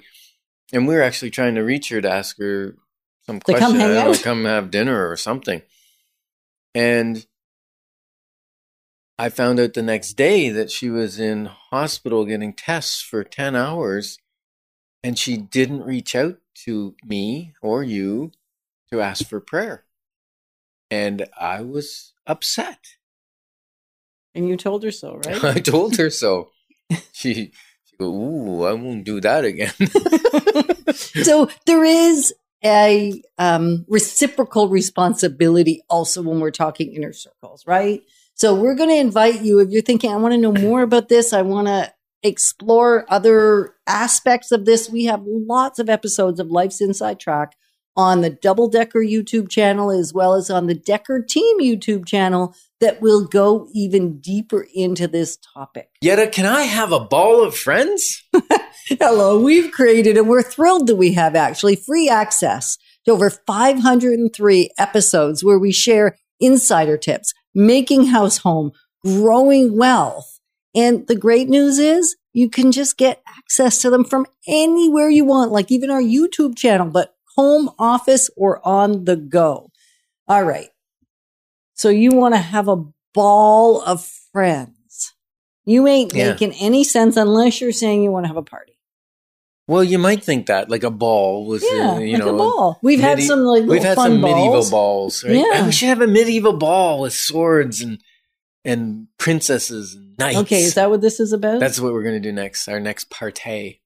And 0.73 0.87
we 0.87 0.95
were 0.95 1.03
actually 1.03 1.31
trying 1.31 1.55
to 1.55 1.63
reach 1.63 1.89
her 1.91 2.01
to 2.03 2.11
ask 2.11 2.39
her 2.39 2.77
some 3.27 3.41
To 3.41 3.53
come 3.55 3.59
question. 3.59 3.81
hang 3.81 3.91
I 3.91 4.05
know, 4.05 4.11
out? 4.11 4.23
come 4.23 4.45
have 4.45 4.71
dinner 4.71 5.09
or 5.11 5.17
something. 5.17 5.63
And 6.75 7.27
I 9.19 9.29
found 9.29 9.61
out 9.61 9.75
the 9.75 9.83
next 9.83 10.15
day 10.15 10.51
that 10.51 10.71
she 10.71 10.91
was 10.91 11.21
in 11.21 11.47
hospital 11.47 12.25
getting 12.25 12.53
tests 12.53 13.01
for 13.01 13.23
10 13.23 13.55
hours 13.55 14.19
and 15.03 15.19
she 15.19 15.37
didn't 15.37 15.83
reach 15.85 16.15
out 16.17 16.39
to 16.65 16.95
me 17.05 17.55
or 17.63 17.83
you 17.85 18.33
to 18.93 19.01
ask 19.01 19.27
for 19.29 19.41
prayer. 19.41 19.85
And 20.91 21.27
I 21.39 21.61
was 21.63 22.13
upset. 22.27 22.79
And 24.35 24.49
you 24.49 24.57
told 24.57 24.83
her 24.83 24.91
so, 24.91 25.21
right? 25.25 25.45
I 25.57 25.61
told 25.61 25.97
her 25.97 26.11
so. 26.11 26.51
She, 27.13 27.53
she 27.85 27.97
go, 27.99 28.07
ooh, 28.07 28.65
I 28.65 28.73
won't 28.73 29.05
do 29.05 29.21
that 29.21 29.45
again. 29.45 29.73
so 30.95 31.49
there 31.67 31.85
is 31.85 32.35
a 32.65 33.23
um, 33.39 33.85
reciprocal 33.89 34.69
responsibility 34.69 35.83
also 35.91 36.23
when 36.23 36.41
we're 36.41 36.51
talking 36.51 36.95
inner 36.95 37.13
circles, 37.13 37.65
right? 37.67 38.03
So 38.35 38.55
we're 38.55 38.75
going 38.75 38.89
to 38.91 38.97
invite 38.97 39.43
you 39.43 39.61
if 39.61 39.71
you're 39.71 39.83
thinking, 39.83 40.11
I 40.11 40.17
want 40.17 40.33
to 40.33 40.39
know 40.39 40.53
more 40.53 40.83
about 40.83 41.09
this, 41.09 41.33
I 41.33 41.43
want 41.43 41.69
to 41.69 41.93
explore 42.23 43.05
other 43.09 43.75
aspects 43.87 44.51
of 44.51 44.65
this. 44.65 44.89
We 44.89 45.05
have 45.05 45.23
lots 45.25 45.79
of 45.79 45.89
episodes 45.89 46.41
of 46.41 46.49
Life's 46.49 46.81
Inside 46.81 47.21
Track 47.21 47.55
on 47.97 48.23
the 48.23 48.31
Double 48.31 48.69
Decker 48.69 49.01
YouTube 49.01 49.49
channel 49.49 49.91
as 49.91 50.13
well 50.13 50.35
as 50.35 50.51
on 50.51 50.67
the 50.67 50.75
Decker 50.75 51.23
Team 51.23 51.61
YouTube 51.61 52.07
channel 52.07 52.55
that 52.81 53.01
will 53.01 53.25
go 53.25 53.69
even 53.73 54.19
deeper 54.19 54.67
into 54.75 55.07
this 55.07 55.37
topic. 55.37 55.91
Yetta, 56.01 56.27
can 56.27 56.47
I 56.47 56.63
have 56.63 56.93
a 56.93 57.01
ball 57.01 57.45
of 57.45 57.57
friends? 57.57 58.25
Hello, 58.87 59.41
we've 59.41 59.73
created, 59.73 60.19
and 60.19 60.29
we're 60.29 60.43
thrilled 60.43 60.87
that 60.89 60.97
we 60.97 61.15
have 61.15 61.35
actually 61.35 61.75
free 61.77 62.09
access 62.09 62.77
to 63.07 63.13
over 63.13 63.31
503 63.31 64.71
episodes 64.77 65.43
where 65.43 65.59
we 65.59 65.73
share 65.73 66.19
insider 66.39 66.99
tips, 66.99 67.33
making 67.55 68.07
house 68.07 68.39
home, 68.39 68.73
growing 69.03 69.79
wealth. 69.79 70.39
And 70.75 71.07
the 71.07 71.17
great 71.17 71.49
news 71.49 71.79
is 71.79 72.17
you 72.35 72.51
can 72.51 72.73
just 72.73 72.99
get 72.99 73.23
access 73.27 73.81
to 73.83 73.91
them 73.91 74.05
from 74.05 74.27
anywhere 74.47 75.09
you 75.09 75.25
want, 75.25 75.51
like 75.51 75.71
even 75.71 75.91
our 75.91 76.03
YouTube 76.03 76.57
channel, 76.57 76.89
but 76.91 77.15
home 77.37 77.71
office 77.79 78.29
or 78.37 78.67
on 78.67 79.05
the 79.07 79.17
go. 79.17 79.71
All 80.29 80.43
right. 80.45 80.69
So 81.75 81.89
you 81.89 82.11
want 82.11 82.35
to 82.35 82.41
have 82.41 82.69
a 82.69 82.85
ball 83.15 83.81
of 83.83 84.05
friends. 84.05 85.15
You 85.65 85.87
ain't 85.87 86.13
Yeah. 86.15 86.33
making 86.33 86.53
any 86.53 86.85
sense 86.85 87.17
unless 87.17 87.61
you're 87.61 87.73
saying 87.73 88.03
you 88.03 88.11
want 88.11 88.25
to 88.25 88.29
have 88.29 88.37
a 88.37 88.43
party. 88.43 88.74
Well, 89.67 89.83
you 89.83 89.99
might 89.99 90.23
think 90.23 90.47
that, 90.47 90.69
like 90.69 90.83
a 90.83 90.91
ball 90.91 91.47
was, 91.47 91.65
Yeah, 91.65 91.93
uh, 91.93 91.99
you 91.99 92.19
like 92.19 92.27
know, 92.27 92.35
a 92.35 92.39
ball. 92.39 92.79
We've 92.83 93.01
had 93.01 93.23
some 93.23 93.41
like 93.41 93.65
we've 93.65 93.83
had 93.83 93.97
some 93.97 94.21
balls. 94.21 94.35
medieval 94.35 94.71
balls, 94.71 95.25
right? 95.25 95.35
Yeah. 95.37 95.65
We 95.67 95.73
should 95.73 95.89
have 95.89 96.03
a 96.03 96.07
medieval 96.07 96.53
ball 96.53 97.01
with 97.01 97.15
swords 97.15 97.81
and 97.81 97.99
and 98.67 99.09
princesses 99.19 99.95
and 99.95 100.17
knights. 100.19 100.39
Okay, 100.39 100.63
is 100.63 100.75
that 100.75 100.91
what 100.91 101.01
this 101.01 101.19
is 101.19 101.33
about? 101.33 101.61
That's 101.61 101.81
what 101.81 101.93
we're 101.95 102.03
going 102.03 102.21
to 102.23 102.29
do 102.29 102.33
next. 102.33 102.69
Our 102.69 102.81
next 102.81 103.11
partay. 103.11 103.81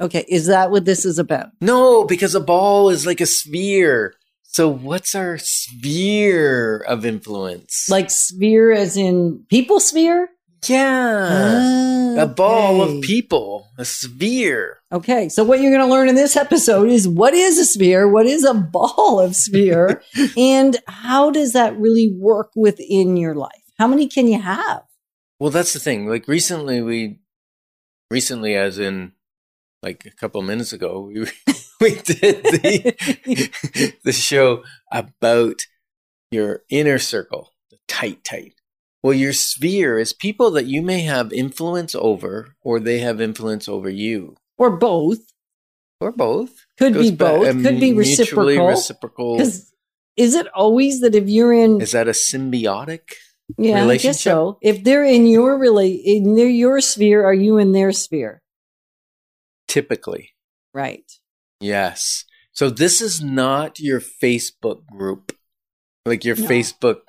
okay, 0.00 0.24
is 0.28 0.46
that 0.46 0.70
what 0.70 0.84
this 0.86 1.04
is 1.04 1.18
about? 1.18 1.48
No, 1.60 2.04
because 2.04 2.34
a 2.34 2.40
ball 2.40 2.88
is 2.88 3.06
like 3.06 3.20
a 3.20 3.26
sphere. 3.26 4.14
So 4.44 4.68
what's 4.68 5.14
our 5.14 5.38
sphere 5.38 6.78
of 6.86 7.04
influence? 7.06 7.88
Like 7.88 8.10
sphere 8.10 8.72
as 8.72 8.96
in 8.96 9.44
people 9.48 9.80
sphere? 9.80 10.28
Yeah, 10.68 12.22
a 12.22 12.26
ball 12.26 12.82
of 12.82 13.02
people, 13.02 13.70
a 13.78 13.84
sphere. 13.84 14.78
Okay, 14.92 15.28
so 15.28 15.44
what 15.44 15.60
you're 15.60 15.72
going 15.72 15.86
to 15.86 15.92
learn 15.92 16.08
in 16.08 16.14
this 16.14 16.36
episode 16.36 16.88
is 16.88 17.08
what 17.08 17.34
is 17.34 17.58
a 17.58 17.64
sphere, 17.64 18.08
what 18.08 18.26
is 18.26 18.44
a 18.44 18.54
ball 18.54 19.20
of 19.20 19.34
sphere, 19.34 20.02
and 20.36 20.76
how 20.86 21.30
does 21.30 21.52
that 21.52 21.76
really 21.78 22.12
work 22.16 22.50
within 22.54 23.16
your 23.16 23.34
life? 23.34 23.50
How 23.78 23.86
many 23.86 24.06
can 24.06 24.28
you 24.28 24.40
have? 24.40 24.82
Well, 25.40 25.50
that's 25.50 25.72
the 25.72 25.80
thing. 25.80 26.06
Like 26.06 26.28
recently, 26.28 26.82
we 26.82 27.18
recently, 28.10 28.54
as 28.54 28.78
in 28.78 29.12
like 29.82 30.06
a 30.06 30.10
couple 30.10 30.40
of 30.40 30.46
minutes 30.46 30.72
ago, 30.72 31.00
we 31.00 31.20
we 31.80 31.94
did 31.96 32.44
the 32.44 33.92
the 34.04 34.12
show 34.12 34.62
about 34.92 35.62
your 36.30 36.62
inner 36.70 36.98
circle, 36.98 37.52
the 37.70 37.78
tight, 37.88 38.22
tight. 38.22 38.54
Well, 39.02 39.14
your 39.14 39.32
sphere 39.32 39.98
is 39.98 40.12
people 40.12 40.50
that 40.52 40.66
you 40.66 40.80
may 40.82 41.00
have 41.00 41.32
influence 41.32 41.94
over, 41.94 42.54
or 42.62 42.78
they 42.78 42.98
have 43.00 43.20
influence 43.20 43.68
over 43.68 43.90
you, 43.90 44.36
Or 44.58 44.70
both. 44.76 45.18
or 46.00 46.12
both. 46.12 46.64
Could 46.78 46.94
Goes 46.94 47.10
be 47.10 47.16
both. 47.16 47.62
Could 47.62 47.80
be 47.80 47.92
reciprocal. 47.92 48.66
reciprocal. 48.68 49.40
Is 49.40 50.34
it 50.34 50.46
always 50.54 51.00
that 51.00 51.14
if 51.14 51.28
you're 51.28 51.52
in 51.52 51.80
Is 51.80 51.92
that 51.92 52.06
a 52.06 52.12
symbiotic? 52.12 53.00
yeah, 53.58 53.70
I 53.70 53.74
guess 53.74 53.82
relationship? 53.82 54.20
so. 54.20 54.58
If 54.62 54.84
they're 54.84 55.04
in 55.04 55.26
your 55.26 55.58
rela- 55.58 56.00
in 56.04 56.34
their, 56.36 56.48
your 56.48 56.80
sphere, 56.80 57.24
are 57.24 57.34
you 57.34 57.56
in 57.58 57.72
their 57.72 57.92
sphere? 57.92 58.40
Typically, 59.68 60.30
Right. 60.74 61.10
yes. 61.60 62.24
So 62.52 62.68
this 62.68 63.00
is 63.00 63.22
not 63.22 63.80
your 63.80 64.00
Facebook 64.00 64.84
group, 64.86 65.34
like 66.04 66.24
your 66.24 66.36
No. 66.36 66.46
Facebook 66.46 67.00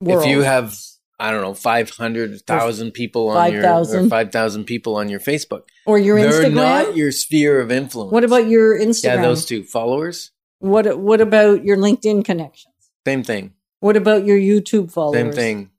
World. 0.00 0.24
if 0.24 0.28
you 0.28 0.42
have 0.42 0.74
i 1.20 1.30
don't 1.30 1.42
know 1.42 1.54
500000 1.54 2.90
people 2.92 3.28
on 3.28 3.52
your 3.52 3.62
5,000. 3.62 4.06
or 4.06 4.08
5000 4.08 4.64
people 4.64 4.96
on 4.96 5.08
your 5.08 5.20
facebook 5.20 5.62
or 5.86 5.98
your 5.98 6.18
they're 6.20 6.32
Instagram. 6.50 6.54
not 6.54 6.96
your 6.96 7.12
sphere 7.12 7.60
of 7.60 7.70
influence 7.70 8.12
what 8.12 8.24
about 8.24 8.48
your 8.48 8.78
Instagram? 8.78 9.04
yeah 9.04 9.22
those 9.22 9.44
two 9.44 9.62
followers 9.62 10.30
What 10.58 10.98
What 10.98 11.20
about 11.20 11.64
your 11.64 11.76
LinkedIn 11.76 12.24
connections? 12.24 12.74
same 13.06 13.22
thing 13.22 13.52
What 13.80 13.96
about 13.96 14.24
your 14.26 14.38
YouTube 14.38 14.90
followers? 14.92 15.14
same 15.20 15.32
thing 15.32 15.70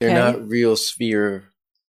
they're 0.00 0.10
Okay. 0.10 0.18
not 0.18 0.48
real 0.48 0.76
sphere 0.76 1.44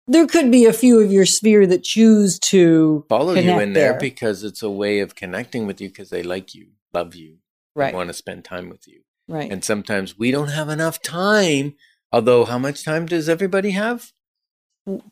There 0.07 0.27
could 0.27 0.51
be 0.51 0.65
a 0.65 0.73
few 0.73 0.99
of 1.01 1.11
your 1.11 1.25
sphere 1.25 1.65
that 1.67 1.83
choose 1.83 2.37
to 2.51 3.05
follow 3.09 3.33
you 3.33 3.59
in 3.59 3.73
there, 3.73 3.91
there. 3.91 3.99
because 3.99 4.43
it's 4.43 4.61
a 4.61 4.69
way 4.69 4.99
of 4.99 5.15
connecting 5.15 5.65
with 5.67 5.81
you 5.81 5.89
because 5.89 6.09
they 6.11 6.21
like 6.23 6.53
you 6.53 6.67
love 6.93 7.15
you 7.15 7.37
right, 7.75 7.93
want 7.93 8.09
to 8.09 8.13
spend 8.13 8.45
time 8.45 8.69
with 8.69 8.87
you 8.87 9.01
right. 9.27 9.51
and 9.51 9.63
sometimes 9.63 10.17
we 10.17 10.29
don't 10.31 10.49
have 10.49 10.69
enough 10.69 11.01
time 11.01 11.75
although 12.15 12.45
how 12.45 12.57
much 12.57 12.83
time 12.83 13.05
does 13.05 13.27
everybody 13.27 13.71
have 13.71 14.11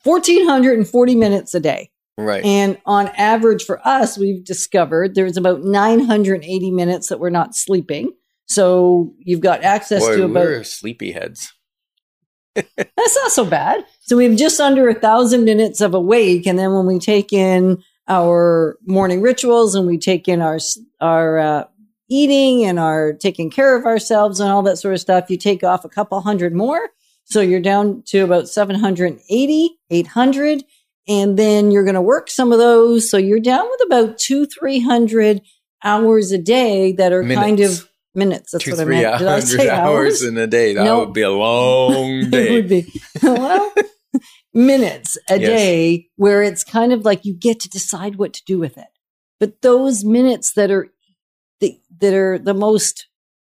Fourteen 0.04 0.48
hundred 0.48 0.78
and 0.78 0.88
forty 0.88 1.16
minutes 1.16 1.54
a 1.54 1.60
day. 1.60 1.90
right 2.18 2.46
And 2.46 2.78
on 2.86 3.08
average 3.18 3.64
for 3.64 3.86
us, 3.86 4.18
we've 4.18 4.44
discovered 4.44 5.16
there's 5.16 5.36
about 5.36 5.64
980 5.64 6.72
minutes 6.72 7.10
that 7.10 7.20
we're 7.20 7.32
not 7.32 7.56
sleeping. 7.56 8.14
So 8.46 9.14
you've 9.18 9.42
got 9.42 9.64
access 9.64 10.04
Boy, 10.04 10.18
to 10.18 10.24
about, 10.26 10.46
we're 10.46 10.60
sleepyheads 10.62 11.48
that's 12.56 13.16
not 13.16 13.32
so 13.32 13.46
bad. 13.46 13.86
So 14.02 14.18
we 14.18 14.26
have 14.26 14.36
just 14.36 14.60
under 14.60 14.88
a 14.88 14.94
thousand 14.94 15.44
minutes 15.44 15.82
of 15.82 15.94
awake. 15.94 16.46
And 16.46 16.58
then 16.60 16.74
when 16.74 16.86
we 16.86 17.00
take 17.00 17.34
in 17.34 17.84
our 18.08 18.78
morning 18.86 19.22
rituals 19.22 19.76
and 19.76 19.88
we 19.88 19.98
take 19.98 20.28
in 20.28 20.42
our, 20.42 20.60
our, 21.02 21.40
uh, 21.40 21.64
eating 22.10 22.66
and 22.66 22.80
our 22.80 23.14
taking 23.14 23.50
care 23.50 23.76
of 23.78 23.86
ourselves 23.86 24.40
and 24.40 24.50
all 24.50 24.62
that 24.64 24.78
sort 24.78 24.94
of 24.94 25.00
stuff, 25.00 25.30
you 25.30 25.38
take 25.38 25.64
off 25.64 25.86
a 25.86 25.90
couple 25.90 26.20
hundred 26.22 26.54
more. 26.54 26.90
So 27.26 27.40
you're 27.42 27.60
down 27.62 28.04
to 28.08 28.20
about 28.20 28.50
780, 28.50 29.78
800. 29.90 30.64
And 31.08 31.38
then 31.38 31.72
you're 31.72 31.84
going 31.84 31.96
to 31.96 32.02
work 32.02 32.30
some 32.30 32.52
of 32.52 32.60
those. 32.60 33.10
So 33.10 33.18
you're 33.18 33.40
down 33.40 33.66
with 33.70 33.82
about 33.86 34.18
two, 34.18 34.46
300 34.46 35.42
hours 35.84 36.32
a 36.32 36.38
day 36.38 36.94
that 36.94 37.12
are 37.12 37.24
kind 37.28 37.60
of 37.60 37.88
minutes. 38.16 38.52
That's 38.52 38.64
two 38.66 38.72
what 38.72 38.80
I 38.80 38.86
meant. 38.86 39.18
Did 39.18 39.28
I 39.28 39.34
hours, 39.34 39.56
say 39.56 39.70
hours 39.70 39.80
hours? 39.80 40.24
in 40.24 40.38
a 40.38 40.48
day 40.48 40.74
that 40.74 40.84
No. 40.84 41.00
would 41.00 41.14
be 41.14 41.22
a 41.24 41.32
long 41.32 42.30
day. 42.30 42.48
it 42.50 42.52
would 42.52 42.70
be 42.70 43.02
well 43.24 43.74
minutes 44.54 45.18
a 45.30 45.40
Yes. 45.40 45.48
day 45.50 46.08
where 46.16 46.44
it's 46.44 46.64
kind 46.64 46.94
of 46.94 47.04
like 47.06 47.26
you 47.26 47.34
get 47.34 47.60
to 47.62 47.70
decide 47.70 48.18
what 48.18 48.34
to 48.34 48.44
do 48.46 48.60
with 48.60 48.78
it 48.78 48.88
but 49.40 49.62
those 49.64 50.04
minutes 50.06 50.54
that 50.54 50.70
are 50.70 50.90
the, 51.60 51.80
that 52.00 52.14
are 52.14 52.38
the 52.40 52.54
most 52.54 53.08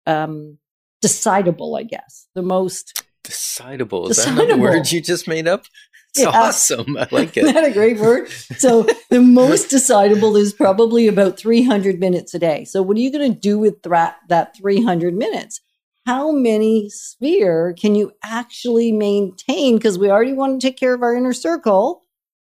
um 0.06 0.58
decidable 1.02 1.78
i 1.78 1.82
guess 1.82 2.26
the 2.34 2.42
most 2.42 3.04
Decidable. 3.22 4.10
Is 4.10 4.16
that 4.16 4.34
not 4.34 4.48
the 4.48 4.54
Decidable. 4.54 4.60
word 4.60 4.90
you 4.90 5.00
just 5.02 5.28
made 5.28 5.46
up? 5.46 5.66
It's 6.08 6.20
Yeah. 6.20 6.30
awesome. 6.30 6.96
I 6.96 7.06
like 7.12 7.36
isn't 7.36 7.50
it. 7.50 7.52
that 7.54 7.64
a 7.64 7.70
great 7.72 7.98
word 7.98 8.28
so 8.56 8.86
the 9.10 9.20
most 9.20 9.70
decidable 9.76 10.36
is 10.40 10.54
probably 10.54 11.06
about 11.06 11.38
300 11.38 12.00
minutes 12.00 12.32
a 12.34 12.38
day 12.38 12.64
so 12.64 12.80
what 12.82 12.96
are 12.96 13.00
you 13.00 13.12
going 13.12 13.30
to 13.32 13.38
do 13.38 13.58
with 13.58 13.82
thra- 13.82 14.16
that 14.28 14.56
300 14.56 15.14
minutes 15.14 15.60
how 16.06 16.32
many 16.32 16.88
sphere 16.88 17.74
can 17.78 17.94
you 17.94 18.10
actually 18.24 18.90
maintain 18.90 19.76
because 19.76 19.98
we 19.98 20.10
already 20.10 20.32
want 20.32 20.58
to 20.58 20.66
take 20.66 20.78
care 20.78 20.94
of 20.94 21.02
our 21.02 21.14
inner 21.14 21.34
circle 21.34 22.02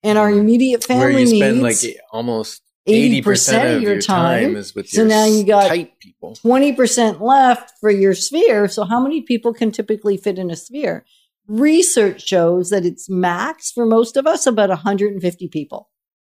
and 0.02 0.16
our 0.18 0.30
immediate 0.30 0.82
family 0.82 1.12
Where 1.12 1.20
you 1.20 1.26
spend 1.26 1.62
needs 1.62 1.84
like 1.84 1.96
almost 2.10 2.62
80% 2.86 3.22
80% 3.24 3.76
of 3.76 3.82
your 3.82 4.00
time, 4.00 4.56
is 4.56 4.74
with 4.74 4.88
So 4.88 5.00
your 5.02 5.08
now 5.08 5.24
you 5.24 5.44
got- 5.44 5.68
tight 5.68 5.98
people. 6.00 6.34
20% 6.36 7.20
left 7.20 7.72
for 7.80 7.90
your 7.90 8.14
sphere 8.14 8.68
so 8.68 8.84
how 8.84 9.00
many 9.00 9.22
people 9.22 9.54
can 9.54 9.70
typically 9.70 10.16
fit 10.18 10.38
in 10.38 10.50
a 10.50 10.56
sphere 10.56 11.04
research 11.46 12.22
shows 12.26 12.70
that 12.70 12.84
it's 12.84 13.08
max 13.08 13.70
for 13.70 13.84
most 13.86 14.16
of 14.16 14.26
us 14.26 14.46
about 14.46 14.68
150 14.70 15.48
people 15.48 15.90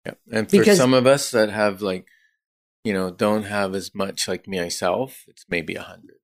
Yep. 0.06 0.18
And 0.32 0.50
for 0.50 0.58
Because- 0.58 0.78
some 0.78 0.94
of 0.94 1.06
us 1.06 1.30
that 1.32 1.50
have 1.50 1.82
like, 1.82 2.06
you 2.84 2.94
know, 2.94 3.10
don't 3.10 3.42
have 3.42 3.74
as 3.74 3.94
much 3.94 4.26
like 4.26 4.48
me 4.48 4.58
myself, 4.58 5.24
it's 5.28 5.44
maybe 5.48 5.74
a 5.74 5.82
hundred. 5.82 6.16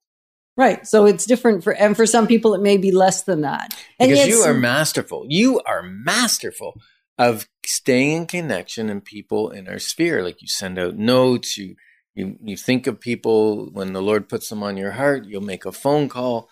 right 0.56 0.86
so 0.86 1.04
it's 1.04 1.26
different 1.26 1.62
for 1.62 1.74
and 1.74 1.94
for 1.94 2.06
some 2.06 2.26
people 2.26 2.54
it 2.54 2.62
may 2.62 2.78
be 2.78 2.90
less 2.90 3.22
than 3.24 3.42
that 3.42 3.74
and 4.00 4.08
Because 4.10 4.26
yet 4.26 4.28
you 4.28 4.40
are 4.40 4.54
masterful. 4.54 5.26
You 5.28 5.60
are 5.66 5.82
masterful 5.82 6.80
of 7.18 7.48
staying 7.64 8.12
in 8.12 8.26
connection 8.26 8.88
and 8.88 9.04
people 9.04 9.50
in 9.50 9.68
our 9.68 9.78
sphere. 9.78 10.22
Like 10.22 10.42
you 10.42 10.48
send 10.48 10.78
out 10.78 10.96
notes, 10.96 11.56
you 11.56 11.76
you 12.14 12.38
you 12.42 12.56
think 12.56 12.86
of 12.86 13.00
people 13.00 13.66
when 13.72 13.92
the 13.92 14.02
Lord 14.02 14.28
puts 14.28 14.48
them 14.48 14.62
on 14.62 14.76
your 14.76 14.92
heart, 14.92 15.26
you'll 15.26 15.40
make 15.42 15.64
a 15.64 15.72
phone 15.72 16.08
call. 16.08 16.48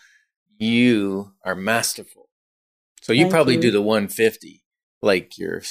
You 0.59 1.33
are 1.45 1.55
masterful. 1.55 2.29
So 3.03 3.13
you 3.13 3.25
Thank 3.25 3.33
probably 3.33 3.55
you. 3.55 3.61
do 3.61 3.71
the 3.71 3.83
150 3.83 4.65
like 5.03 5.37
you're 5.37 5.63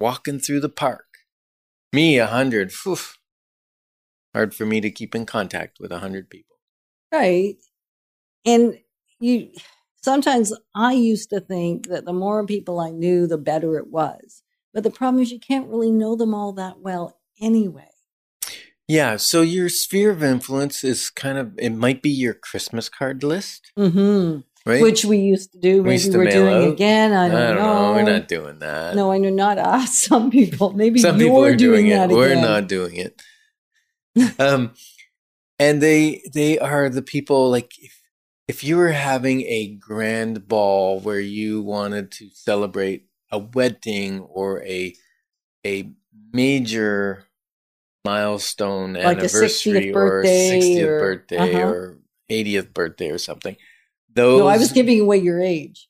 walking 0.00 0.38
through 0.38 0.60
the 0.60 0.68
park. 0.68 1.06
Me, 1.92 2.18
a 2.18 2.24
100. 2.24 2.72
Phew. 2.72 2.98
Hard 4.34 4.54
for 4.54 4.66
me 4.66 4.80
to 4.80 4.90
keep 4.90 5.14
in 5.14 5.26
contact 5.26 5.78
with 5.80 5.92
a 5.92 5.96
100 5.96 6.28
people. 6.28 6.56
Right. 7.12 7.56
And 8.44 8.78
you 9.20 9.50
sometimes 10.02 10.52
I 10.74 10.92
used 10.92 11.30
to 11.30 11.40
think 11.40 11.88
that 11.88 12.04
the 12.04 12.12
more 12.12 12.44
people 12.46 12.80
I 12.80 12.90
knew, 12.90 13.26
the 13.26 13.38
better 13.38 13.76
it 13.78 13.88
was. 13.88 14.42
But 14.72 14.82
the 14.82 14.90
problem 14.90 15.22
is 15.22 15.32
you 15.32 15.40
can't 15.40 15.68
really 15.68 15.90
know 15.90 16.16
them 16.16 16.34
all 16.34 16.52
that 16.54 16.80
well 16.80 17.18
anyway. 17.40 17.88
Yeah, 18.88 19.16
so 19.16 19.42
your 19.42 19.68
sphere 19.68 20.10
of 20.10 20.22
influence 20.22 20.84
is 20.84 21.10
kind 21.10 21.38
of 21.38 21.52
it 21.58 21.70
might 21.70 22.02
be 22.02 22.10
your 22.10 22.34
Christmas 22.34 22.88
card 22.88 23.24
list, 23.24 23.72
hmm 23.76 24.38
right? 24.66 24.82
Which 24.82 25.04
we 25.04 25.18
used 25.18 25.52
to 25.52 25.58
do. 25.58 25.82
We 25.82 25.90
Maybe 25.96 26.10
we're 26.10 26.24
mail 26.24 26.32
doing 26.32 26.64
out. 26.66 26.72
again. 26.72 27.12
I 27.12 27.28
don't, 27.28 27.56
know. 27.56 27.92
We're 27.92 28.02
not 28.02 28.28
doing 28.28 28.58
that. 28.58 28.94
No, 28.96 29.12
I 29.12 29.18
know 29.18 29.30
not 29.30 29.58
us. 29.58 29.98
Some 30.06 30.30
people. 30.30 30.72
Maybe 30.72 30.98
Some 30.98 31.18
you're 31.18 31.28
people 31.28 31.44
are 31.44 31.56
doing, 31.56 31.88
that 31.88 32.10
it. 32.10 32.14
We're 32.14 32.32
again. 32.32 32.42
not 32.42 32.68
doing 32.68 32.96
it. 32.96 33.22
um, 34.40 34.72
and 35.58 35.82
they 35.82 36.22
they 36.32 36.58
are 36.58 36.88
the 36.88 37.02
people 37.02 37.50
like 37.50 37.72
if 37.78 37.95
if 38.48 38.62
you 38.62 38.76
were 38.76 38.92
having 38.92 39.42
a 39.42 39.74
grand 39.76 40.46
ball 40.48 41.00
where 41.00 41.20
you 41.20 41.62
wanted 41.62 42.10
to 42.12 42.28
celebrate 42.32 43.06
a 43.30 43.38
wedding 43.38 44.20
or 44.20 44.62
a 44.64 44.94
a 45.64 45.90
major 46.32 47.24
milestone 48.04 48.92
Like 48.92 49.18
a 49.18 49.22
60th 49.22 49.76
anniversary 49.76 49.92
or 49.92 50.20
a 50.22 50.24
60th 50.24 50.86
or- 50.86 51.00
birthday 51.00 51.54
uh-huh. 51.54 51.68
or 51.68 51.98
80th 52.30 52.72
birthday 52.72 53.10
or 53.10 53.18
something. 53.18 53.56
Those 54.12 54.40
No, 54.40 54.46
I 54.46 54.58
was 54.58 54.72
giving 54.72 55.00
away 55.00 55.18
your 55.18 55.40
age. 55.40 55.88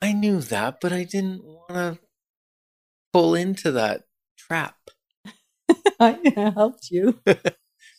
I 0.00 0.12
knew 0.12 0.40
that, 0.40 0.80
but 0.80 0.92
I 0.92 1.04
didn't 1.04 1.44
want 1.44 1.68
to 1.70 1.98
pull 3.12 3.34
into 3.36 3.70
that 3.72 4.02
trap. 4.36 4.76
I 6.00 6.18
helped 6.54 6.90
you. 6.90 7.20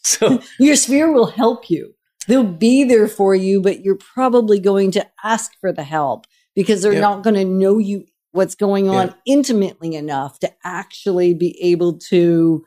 So 0.03 0.42
Your 0.60 0.75
sphere 0.75 1.12
will 1.12 1.27
help 1.27 1.70
you. 1.70 1.96
They'll 2.27 2.44
be 2.44 2.84
there 2.84 3.08
for 3.08 3.34
you, 3.36 3.62
but 3.62 3.84
you're 3.84 3.98
probably 3.98 4.60
going 4.60 4.92
to 4.92 5.08
ask 5.24 5.51
for 5.60 5.72
the 5.72 5.84
help 5.84 6.25
because 6.56 6.82
they're 6.82 6.94
Yeah. 6.94 7.00
not 7.01 7.24
going 7.24 7.36
to 7.36 7.46
know 7.46 7.77
you 7.77 8.06
what's 8.32 8.56
going 8.56 8.89
on 8.89 9.08
Yeah. 9.08 9.13
intimately 9.27 9.96
enough 9.96 10.39
to 10.39 10.51
actually 10.63 11.34
be 11.34 11.56
able 11.62 11.98
to 12.10 12.65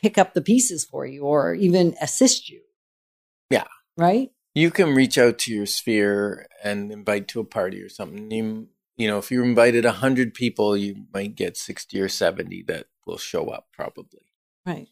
pick 0.00 0.18
up 0.18 0.34
the 0.34 0.42
pieces 0.42 0.84
for 0.84 1.06
you 1.06 1.22
or 1.22 1.54
even 1.54 1.94
assist 2.00 2.48
you. 2.50 2.60
Yeah. 3.50 3.64
Right? 3.96 4.30
you 4.56 4.70
can 4.70 4.94
reach 4.94 5.18
out 5.18 5.36
to 5.40 5.52
your 5.52 5.66
sphere 5.66 6.46
and 6.62 6.92
invite 6.92 7.26
to 7.26 7.40
a 7.40 7.44
party 7.44 7.80
or 7.82 7.88
something. 7.88 8.30
You, 8.30 8.68
you 8.96 9.08
know, 9.08 9.18
if 9.18 9.28
you 9.32 9.42
invited 9.42 9.84
100 9.84 10.32
people, 10.32 10.76
you 10.76 11.06
might 11.12 11.34
get 11.34 11.56
60 11.56 12.00
or 12.00 12.08
70 12.08 12.62
that 12.68 12.86
will 13.04 13.18
show 13.18 13.48
up 13.48 13.66
probably. 13.72 14.20
Right. 14.64 14.86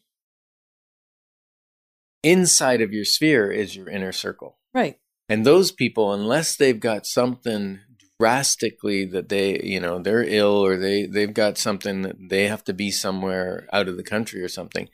Inside 2.23 2.81
of 2.81 2.93
your 2.93 3.05
sphere 3.05 3.51
is 3.51 3.75
your 3.75 3.89
inner 3.89 4.11
circle. 4.11 4.57
Right. 4.73 4.99
And 5.29 5.45
those 5.45 5.71
people, 5.71 6.13
unless 6.13 6.55
they've 6.55 6.79
got 6.79 7.05
something 7.05 7.79
drastically 8.19 9.05
that 9.05 9.29
they, 9.29 9.59
you 9.61 9.79
know, 9.79 9.99
they're 9.99 10.23
ill 10.23 10.63
or 10.65 10.77
they, 10.77 11.05
they've 11.05 11.33
got 11.33 11.57
something 11.57 12.03
that 12.03 12.15
they 12.29 12.47
have 12.47 12.63
to 12.65 12.73
be 12.73 12.89
somewhere 12.91 13.67
out 13.73 13.87
of 13.87 13.97
the 13.97 14.03
country 14.03 14.41
or 14.41 14.47
something, 14.47 14.87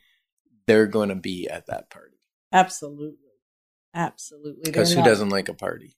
they're 0.68 0.88
going 0.88 1.10
to 1.10 1.16
be 1.16 1.48
at 1.48 1.68
that 1.68 1.90
party. 1.90 2.18
Absolutely. 2.52 3.18
Absolutely. 3.94 4.62
Because 4.64 4.92
who 4.92 5.00
not- 5.00 5.06
doesn't 5.06 5.30
like 5.30 5.50
a 5.50 5.54
party? 5.54 5.96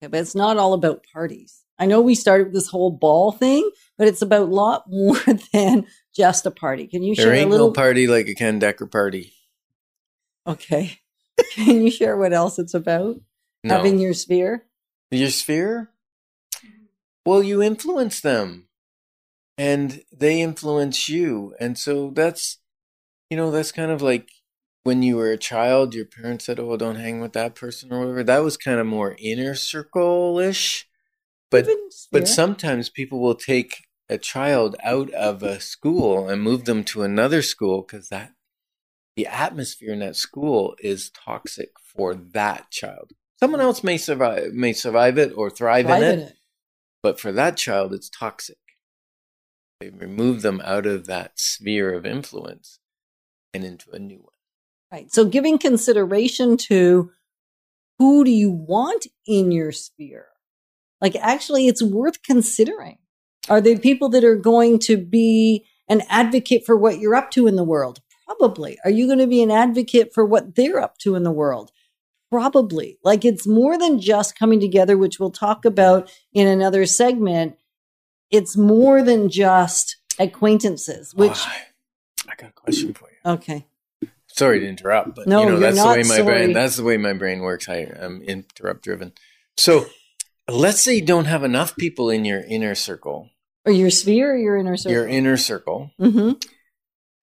Yeah, 0.00 0.08
but 0.08 0.20
it's 0.20 0.34
not 0.36 0.58
all 0.58 0.74
about 0.74 1.04
parties. 1.12 1.64
I 1.80 1.86
know 1.86 2.00
we 2.00 2.14
started 2.14 2.48
with 2.48 2.54
this 2.54 2.68
whole 2.68 2.90
ball 2.92 3.32
thing, 3.32 3.68
but 3.96 4.06
it's 4.06 4.22
about 4.22 4.42
a 4.42 4.44
lot 4.44 4.84
more 4.88 5.18
than 5.52 5.86
just 6.14 6.46
a 6.46 6.50
party. 6.52 6.86
Can 6.86 7.02
you 7.02 7.14
There 7.16 7.26
share 7.26 7.34
a 7.34 7.38
ain't 7.38 7.50
little? 7.50 7.68
no 7.68 7.72
party 7.72 8.06
like 8.06 8.28
a 8.28 8.34
Ken 8.34 8.58
Decker 8.60 8.86
party. 8.86 9.32
Okay. 10.48 10.98
Can 11.54 11.82
you 11.82 11.90
share 11.90 12.16
what 12.16 12.32
else 12.32 12.58
it's 12.58 12.74
about? 12.74 13.20
No. 13.64 13.76
Having 13.76 13.98
your 13.98 14.14
sphere? 14.14 14.64
Your 15.10 15.30
sphere? 15.30 15.90
Well, 17.24 17.42
you 17.42 17.62
influence 17.62 18.20
them 18.20 18.68
and 19.56 20.02
they 20.16 20.40
influence 20.40 21.08
you. 21.08 21.54
And 21.60 21.76
so 21.76 22.10
that's, 22.10 22.58
you 23.28 23.36
know, 23.36 23.50
that's 23.50 23.72
kind 23.72 23.90
of 23.90 24.00
like 24.00 24.30
when 24.84 25.02
you 25.02 25.16
were 25.16 25.30
a 25.30 25.38
child, 25.38 25.94
your 25.94 26.06
parents 26.06 26.46
said, 26.46 26.58
oh, 26.58 26.76
don't 26.76 26.96
hang 26.96 27.20
with 27.20 27.32
that 27.34 27.54
person 27.54 27.92
or 27.92 28.00
whatever. 28.00 28.24
That 28.24 28.42
was 28.42 28.56
kind 28.56 28.80
of 28.80 28.86
more 28.86 29.16
inner 29.18 29.54
circle 29.54 30.38
ish. 30.38 30.88
But, 31.50 31.66
but 32.12 32.28
sometimes 32.28 32.90
people 32.90 33.20
will 33.20 33.34
take 33.34 33.86
a 34.08 34.18
child 34.18 34.76
out 34.82 35.10
of 35.10 35.42
a 35.42 35.60
school 35.60 36.28
and 36.28 36.42
move 36.42 36.64
them 36.64 36.84
to 36.84 37.02
another 37.02 37.42
school 37.42 37.82
because 37.82 38.08
that 38.08 38.32
the 39.18 39.26
atmosphere 39.26 39.92
in 39.92 39.98
that 39.98 40.14
school 40.14 40.76
is 40.78 41.10
toxic 41.10 41.72
for 41.80 42.14
that 42.14 42.70
child. 42.70 43.10
Someone 43.40 43.60
mm. 43.60 43.64
else 43.64 43.82
may 43.82 43.98
survive 43.98 44.52
may 44.52 44.72
survive 44.72 45.18
it 45.18 45.32
or 45.36 45.50
thrive, 45.50 45.86
Thrive 45.86 46.02
in, 46.04 46.08
in 46.08 46.18
it, 46.20 46.28
it. 46.28 46.36
but 47.02 47.18
for 47.18 47.32
that 47.32 47.56
child 47.56 47.92
it's 47.92 48.08
toxic. 48.08 48.58
They 49.80 49.90
remove 49.90 50.42
them 50.42 50.62
out 50.64 50.86
of 50.86 51.08
that 51.08 51.32
sphere 51.40 51.92
of 51.92 52.06
influence 52.06 52.78
and 53.52 53.64
into 53.64 53.90
a 53.90 53.98
new 53.98 54.18
one. 54.18 54.34
Right. 54.92 55.12
So 55.12 55.24
giving 55.24 55.58
consideration 55.58 56.56
to 56.68 57.10
who 57.98 58.24
do 58.24 58.30
you 58.30 58.52
want 58.52 59.08
in 59.26 59.50
your 59.50 59.72
sphere? 59.72 60.26
Like 61.00 61.16
actually 61.16 61.66
it's 61.66 61.82
worth 61.82 62.22
considering. 62.22 62.98
Are 63.48 63.60
they 63.60 63.76
people 63.76 64.10
that 64.10 64.22
are 64.22 64.36
going 64.36 64.78
to 64.80 64.96
be 64.96 65.66
an 65.88 66.02
advocate 66.08 66.64
for 66.64 66.76
what 66.76 67.00
you're 67.00 67.16
up 67.16 67.32
to 67.32 67.48
in 67.48 67.56
the 67.56 67.64
world? 67.64 68.00
Probably. 68.38 68.78
Are 68.84 68.90
you 68.90 69.06
going 69.06 69.18
to 69.20 69.26
be 69.26 69.42
an 69.42 69.50
advocate 69.50 70.12
for 70.12 70.24
what 70.24 70.54
they're 70.54 70.78
up 70.78 70.98
to 70.98 71.14
in 71.14 71.22
the 71.22 71.30
world? 71.32 71.72
Probably. 72.30 72.98
Like 73.02 73.24
it's 73.24 73.46
more 73.46 73.78
than 73.78 73.98
just 74.00 74.38
coming 74.38 74.60
together, 74.60 74.98
which 74.98 75.18
we'll 75.18 75.30
talk 75.30 75.64
about 75.64 76.10
in 76.34 76.46
another 76.46 76.84
segment. 76.84 77.56
It's 78.30 78.54
more 78.56 79.02
than 79.02 79.30
just 79.30 79.96
acquaintances, 80.18 81.14
which, 81.14 81.32
Oh, 81.32 81.52
I 82.28 82.34
got 82.36 82.50
a 82.50 82.52
question 82.52 82.92
for 82.92 83.08
you. 83.10 83.30
okay. 83.32 83.66
Sorry 84.26 84.60
to 84.60 84.68
interrupt, 84.68 85.16
but 85.16 85.26
No, 85.26 85.40
you 85.40 85.46
know 85.46 85.58
that's 85.58 85.82
the 85.82 85.88
way 85.88 85.96
my 86.02 86.16
sorry. 86.16 86.22
brain 86.24 86.52
that's 86.52 86.76
the 86.76 86.84
way 86.84 86.98
my 86.98 87.14
brain 87.14 87.40
works. 87.40 87.66
I 87.68 87.76
am 87.98 88.20
interrupt 88.22 88.82
driven. 88.84 89.12
So 89.56 89.86
let's 90.46 90.82
say 90.82 90.96
you 90.96 91.04
don't 91.06 91.24
have 91.24 91.42
enough 91.44 91.76
people 91.76 92.10
in 92.10 92.26
your 92.26 92.42
inner 92.46 92.74
circle, 92.74 93.30
Or 93.64 93.72
your 93.72 93.90
sphere 93.90 94.34
or 94.34 94.36
your 94.36 94.58
inner 94.58 94.76
circle? 94.76 94.92
your 94.92 95.08
inner 95.08 95.38
circle. 95.38 95.92
hmm 95.98 96.32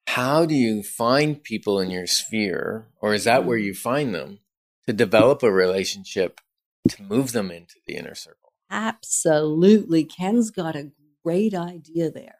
How 0.07 0.45
do 0.45 0.55
you 0.55 0.83
find 0.83 1.43
people 1.43 1.79
in 1.79 1.89
your 1.89 2.07
sphere, 2.07 2.87
or 3.01 3.13
is 3.13 3.25
that 3.25 3.45
where 3.45 3.57
you 3.57 3.73
find 3.73 4.13
them 4.13 4.39
to 4.87 4.93
develop 4.93 5.43
a 5.43 5.51
relationship 5.51 6.39
to 6.89 7.03
move 7.03 7.31
them 7.31 7.51
into 7.51 7.75
the 7.85 7.95
inner 7.95 8.15
circle? 8.15 8.53
Absolutely. 8.69 10.03
Ken's 10.03 10.51
got 10.51 10.75
a 10.75 10.91
great 11.23 11.53
idea 11.53 12.09
there. 12.11 12.37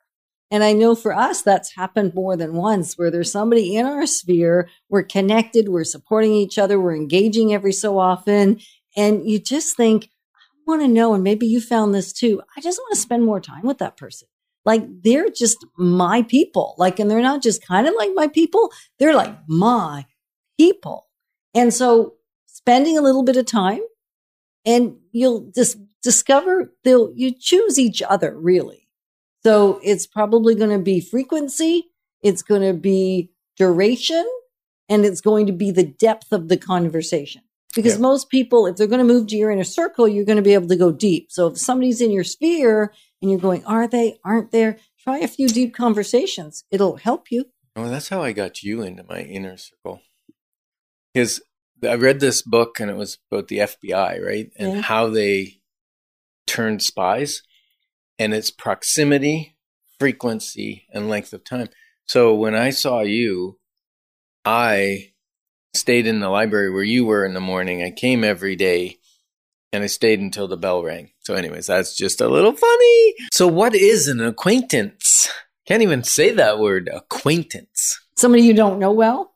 And 0.51 0.63
I 0.63 0.73
know 0.73 0.95
for 0.95 1.13
us, 1.13 1.41
that's 1.41 1.75
happened 1.75 2.13
more 2.13 2.38
than 2.38 2.54
once 2.54 2.97
where 2.97 3.10
there's 3.10 3.32
somebody 3.32 3.75
in 3.75 3.86
our 3.86 4.06
sphere. 4.06 4.69
We're 4.89 5.04
connected. 5.04 5.69
We're 5.69 5.84
supporting 5.84 6.34
each 6.34 6.58
other. 6.60 6.80
We're 6.80 6.95
engaging 6.95 7.54
every 7.54 7.73
so 7.73 7.97
often. 7.97 8.60
And 8.95 9.28
you 9.28 9.39
just 9.39 9.75
think, 9.75 10.06
I 10.36 10.71
want 10.71 10.82
to 10.82 10.88
know. 10.88 11.13
And 11.13 11.23
maybe 11.23 11.47
you 11.47 11.60
found 11.60 11.93
this 11.93 12.13
too. 12.13 12.41
I 12.56 12.62
just 12.62 12.80
want 12.80 12.93
to 12.93 13.01
spend 13.01 13.25
more 13.25 13.41
time 13.41 13.63
with 13.63 13.80
that 13.80 13.97
person. 13.97 14.28
Like 14.65 14.84
they're 15.04 15.30
just 15.30 15.63
my 15.78 16.23
people. 16.23 16.75
Like, 16.78 16.99
and 16.99 17.10
they're 17.10 17.21
not 17.21 17.43
just 17.43 17.65
kind 17.65 17.88
of 17.88 17.93
like 17.95 18.12
my 18.15 18.28
people. 18.28 18.71
They're 18.99 19.15
like 19.15 19.36
my 19.47 20.06
people. 20.58 21.08
And 21.54 21.73
so 21.73 22.15
spending 22.47 22.97
a 22.97 23.01
little 23.01 23.23
bit 23.23 23.38
of 23.38 23.45
time 23.45 23.82
and 24.65 24.95
you'll 25.12 25.51
just 25.54 25.78
discover 26.01 26.71
they'll 26.84 27.12
you 27.15 27.32
choose 27.38 27.78
each 27.80 28.01
other 28.01 28.36
really 28.38 28.88
so 29.43 29.80
it's 29.84 30.08
probably 30.08 30.56
going 30.56 30.69
to 30.69 30.80
be 30.80 30.99
frequency 31.01 31.88
it's 32.23 32.41
going 32.41 32.62
to 32.62 32.73
be 32.73 33.30
duration 33.58 34.25
and 34.88 35.04
it's 35.06 35.21
going 35.21 35.45
to 35.47 35.51
be 35.54 35.71
the 35.71 35.84
depth 35.84 36.32
of 36.32 36.47
the 36.47 36.58
conversation 36.58 37.41
because 37.75 37.93
Yeah. 37.95 37.99
most 38.01 38.30
people 38.30 38.67
if 38.67 38.75
they're 38.75 38.88
going 38.88 39.06
to 39.06 39.13
move 39.13 39.28
to 39.28 39.36
your 39.36 39.51
inner 39.51 39.63
circle 39.63 40.08
you're 40.08 40.25
going 40.25 40.38
to 40.38 40.41
be 40.41 40.54
able 40.54 40.67
to 40.67 40.75
go 40.75 40.91
deep 40.91 41.32
so 41.32 41.47
if 41.47 41.58
somebody's 41.58 42.01
in 42.01 42.12
your 42.12 42.23
sphere 42.23 42.93
and 43.26 43.32
you're 43.32 43.40
going 43.40 43.66
are 43.66 43.88
they 43.88 44.20
aren't 44.24 44.52
there 44.52 44.78
try 45.00 45.18
a 45.18 45.28
few 45.28 45.48
deep 45.48 45.74
conversations 45.74 46.64
it'll 46.70 46.98
help 46.98 47.32
you 47.32 47.46
Oh, 47.76 47.90
that's 47.90 48.08
how 48.10 48.22
I 48.22 48.32
got 48.32 48.64
you 48.64 48.82
into 48.82 49.04
my 49.04 49.20
inner 49.20 49.58
circle. 49.58 50.00
Because 51.14 51.42
I 51.84 51.96
read 51.96 52.22
this 52.22 52.42
book 52.42 52.80
and 52.80 52.90
it 52.90 52.96
was 52.96 53.18
about 53.30 53.50
the 53.50 53.60
FBI, 53.60 54.18
right? 54.26 54.50
And 54.58 54.76
Yeah. 54.76 54.82
how 54.82 55.10
they 55.10 55.62
turned 56.48 56.82
spies. 56.82 57.42
And 58.18 58.34
it's 58.34 58.50
proximity, 58.50 59.58
frequency, 60.00 60.88
and 60.94 61.10
length 61.10 61.34
of 61.34 61.44
time. 61.44 61.68
So 62.06 62.34
when 62.34 62.56
I 62.56 62.70
saw 62.70 63.02
you, 63.02 63.60
I 64.46 65.12
stayed 65.74 66.08
in 66.08 66.22
the 66.22 66.30
library 66.30 66.72
where 66.72 66.84
you 66.84 67.04
were 67.04 67.26
in 67.26 67.34
the 67.34 67.42
morning. 67.42 67.84
I 67.84 67.92
came 67.92 68.24
every 68.24 68.56
day 68.56 69.00
and 69.71 69.84
I 69.84 69.88
stayed 69.88 70.19
until 70.19 70.47
the 70.47 70.58
bell 70.58 70.84
rang. 70.84 71.12
So, 71.19 71.34
anyways, 71.34 71.67
that's 71.67 71.95
just 71.95 72.21
a 72.21 72.28
little 72.28 72.54
funny. 72.54 73.13
So, 73.34 73.47
what 73.47 73.75
is 73.75 74.08
an 74.08 74.21
acquaintance? 74.21 75.30
Can't 75.67 75.82
even 75.82 76.04
say 76.04 76.32
that 76.32 76.60
word, 76.60 76.89
acquaintance. 76.93 77.99
somebody 78.15 78.43
you 78.43 78.54
don't 78.54 78.80
know 78.80 78.91
well 78.91 79.36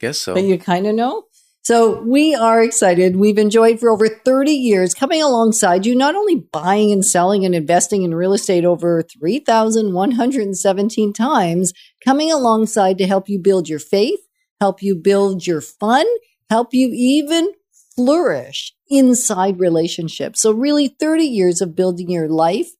Guess 0.00 0.18
so. 0.18 0.34
but 0.34 0.44
you 0.44 0.58
kind 0.58 0.86
of 0.86 0.94
know. 0.94 1.24
So 1.62 2.00
we 2.02 2.34
are 2.34 2.62
excited. 2.62 3.16
We've 3.16 3.36
enjoyed 3.36 3.78
for 3.78 3.90
over 3.90 4.08
30 4.08 4.50
years 4.50 4.94
coming 4.94 5.20
alongside 5.22 5.84
you, 5.84 5.94
not 5.94 6.14
only 6.14 6.36
buying 6.36 6.90
and 6.90 7.04
selling 7.04 7.44
and 7.44 7.54
investing 7.54 8.02
in 8.02 8.14
real 8.14 8.32
estate 8.32 8.64
over 8.64 9.02
3,117 9.02 11.12
times, 11.12 11.74
coming 12.02 12.32
alongside 12.32 12.96
to 12.98 13.06
help 13.06 13.28
you 13.28 13.38
build 13.38 13.68
your 13.68 13.78
faith, 13.78 14.20
help 14.58 14.82
you 14.82 14.96
build 14.96 15.46
your 15.46 15.60
fun, 15.60 16.06
help 16.48 16.72
you 16.72 16.90
even 16.94 17.52
flourish 17.94 18.74
inside 18.88 19.58
relationships. 19.58 20.40
So 20.40 20.52
really 20.52 20.88
30 20.88 21.24
years 21.24 21.60
of 21.60 21.76
building 21.76 22.10
your 22.10 22.28
life. 22.28 22.70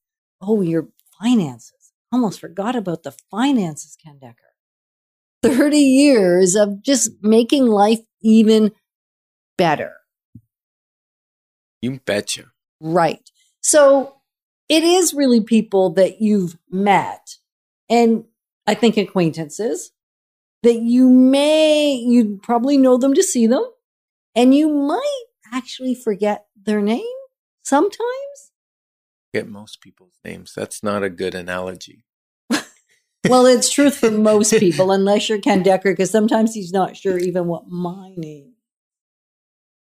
Oh, 0.40 0.62
your 0.62 0.88
finances. 1.20 1.92
Almost 2.12 2.40
forgot 2.40 2.75
about 2.75 3.03
the 3.03 3.14
finances, 3.31 3.96
Ken 4.03 4.18
Decker. 4.18 4.37
30 5.42 5.79
years 5.79 6.55
of 6.55 6.83
just 6.83 7.11
making 7.23 7.66
life 7.66 8.01
even 8.23 8.73
better. 9.57 9.92
you 11.83 12.01
betcha. 12.05 12.44
Right. 12.81 13.31
So 13.61 14.16
it 14.68 14.83
is 14.83 15.14
really 15.14 15.40
people 15.42 15.90
that 15.94 16.20
you've 16.20 16.57
met 16.70 17.37
and 17.88 18.25
I 18.66 18.75
think 18.75 18.96
acquaintances 18.96 19.92
that 20.62 20.81
you 20.81 21.09
may, 21.09 21.94
you 21.94 22.38
probably 22.42 22.77
know 22.77 22.96
them 22.96 23.14
to 23.14 23.23
see 23.23 23.46
them 23.46 23.64
and 24.35 24.55
you 24.55 24.69
might 24.69 25.25
actually 25.53 25.95
forget 25.95 26.47
their 26.61 26.81
name 26.81 27.05
sometimes. 27.62 28.53
Get 29.33 29.49
most 29.49 29.81
people's 29.81 30.19
names. 30.25 30.53
That's 30.57 30.83
not 30.83 31.03
a 31.03 31.11
good 31.11 31.35
analogy. 31.35 32.05
Well, 33.29 33.45
it's 33.47 33.71
truth 33.71 33.97
for 33.99 34.11
most 34.33 34.53
people, 34.59 34.90
unless 34.90 35.29
you're 35.29 35.38
Ken 35.40 35.62
Decker, 35.62 35.93
because 35.93 36.11
sometimes 36.11 36.55
he's 36.55 36.73
not 36.73 36.97
sure 36.97 37.19
even 37.19 37.47
what 37.47 37.69
my 37.69 38.14
name 38.16 38.55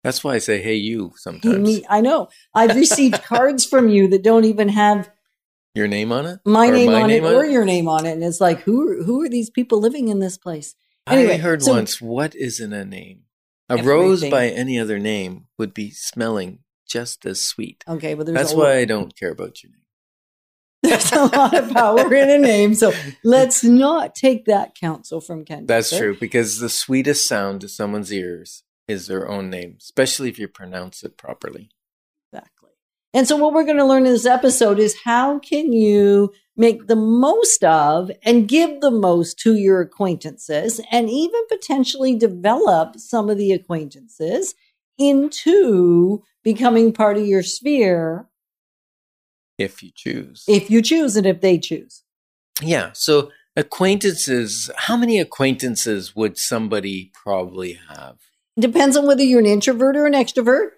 That's 0.03 0.23
why 0.23 0.35
I 0.35 0.37
say, 0.37 0.61
"Hey, 0.61 0.75
you." 0.75 1.13
Sometimes 1.17 1.57
me, 1.57 1.83
I 1.89 2.01
know. 2.01 2.29
I've 2.53 2.75
received 2.75 3.23
cards 3.23 3.65
from 3.65 3.89
you 3.89 4.07
that 4.09 4.23
don't 4.23 4.45
even 4.45 4.69
have 4.69 5.09
your 5.73 5.87
name 5.87 6.11
on 6.11 6.27
it, 6.27 6.39
my 6.45 6.69
name 6.69 6.91
my 6.91 7.01
on 7.01 7.09
name 7.09 7.23
it 7.25 7.27
on 7.27 7.33
or 7.33 7.45
it? 7.45 7.51
your 7.51 7.65
name 7.65 7.87
on 7.89 8.05
it, 8.05 8.11
and 8.11 8.23
it's 8.23 8.39
like, 8.39 8.59
who 8.61 8.87
are, 8.87 9.03
who 9.03 9.23
are 9.23 9.27
these 9.29 9.49
people 9.49 9.79
living 9.81 10.07
in 10.07 10.19
this 10.19 10.37
place? 10.37 10.75
I 11.07 11.17
Anyway, 11.17 11.37
heard 11.37 11.63
so- 11.63 11.71
once, 11.73 11.99
"What 11.99 12.35
isn't 12.35 12.71
a 12.73 12.85
name? 12.85 13.23
A 13.69 13.81
rose 13.81 14.23
by 14.29 14.49
any 14.49 14.79
other 14.79 14.99
name 14.99 15.47
would 15.57 15.73
be 15.73 15.91
smelling 15.91 16.59
just 16.87 17.25
as 17.25 17.41
sweet." 17.41 17.83
Okay, 17.87 18.13
but 18.13 18.25
there's 18.25 18.37
That's 18.37 18.53
why 18.53 18.77
I 18.77 18.85
don't 18.85 19.15
care 19.15 19.31
about 19.31 19.63
your 19.63 19.71
name. 19.71 19.81
there's 20.83 21.11
a 21.11 21.25
lot 21.25 21.55
of 21.55 21.71
power 21.71 22.13
in 22.13 22.29
a 22.29 22.37
name. 22.37 22.75
So 22.75 22.93
let's 23.23 23.63
not 23.63 24.13
take 24.13 24.45
that 24.45 24.75
counsel 24.75 25.19
from 25.19 25.43
Ken. 25.43 25.65
That's 25.65 25.95
true 25.95 26.15
because 26.17 26.59
the 26.59 26.69
sweetest 26.69 27.27
sound 27.27 27.61
to 27.61 27.67
someone's 27.67 28.13
ears 28.13 28.63
is 28.87 29.07
their 29.07 29.27
own 29.27 29.49
name, 29.49 29.77
especially 29.81 30.29
if 30.29 30.37
you 30.37 30.47
pronounce 30.47 31.03
it 31.03 31.17
properly. 31.17 31.69
And 33.15 33.25
so 33.29 33.37
what 33.37 33.53
we're 33.53 33.63
going 33.63 33.77
to 33.77 33.85
learn 33.85 34.05
in 34.05 34.11
this 34.11 34.25
episode 34.25 34.77
is 34.77 35.03
how 35.05 35.39
can 35.39 35.71
you 35.71 36.33
make 36.57 36.87
the 36.87 36.97
most 36.97 37.63
of 37.63 38.11
and 38.23 38.45
give 38.45 38.81
the 38.81 38.91
most 38.91 39.39
to 39.39 39.55
your 39.55 39.79
acquaintances 39.79 40.81
and 40.91 41.09
even 41.09 41.41
potentially 41.47 42.17
develop 42.17 42.99
some 42.99 43.29
of 43.29 43.37
the 43.37 43.53
acquaintances 43.53 44.53
into 44.97 46.23
becoming 46.43 46.91
part 46.91 47.15
of 47.17 47.25
your 47.25 47.41
sphere 47.41 48.27
If 49.57 49.81
you 49.81 49.91
choose. 49.95 50.43
if 50.45 50.69
you 50.69 50.81
choose 50.81 51.15
and 51.15 51.25
if 51.25 51.39
they 51.39 51.57
choose. 51.57 52.03
Yeah. 52.61 52.89
So 52.93 53.31
acquaintances, 53.55 54.69
how 54.75 54.97
many 54.97 55.21
acquaintances 55.21 56.17
would 56.17 56.37
somebody 56.37 57.13
probably 57.13 57.79
have? 57.87 58.17
Depends 58.59 58.97
on 58.97 59.07
whether 59.07 59.23
you're 59.23 59.39
an 59.39 59.45
introvert 59.45 59.95
or 59.95 60.05
an 60.05 60.13
extrovert. 60.13 60.71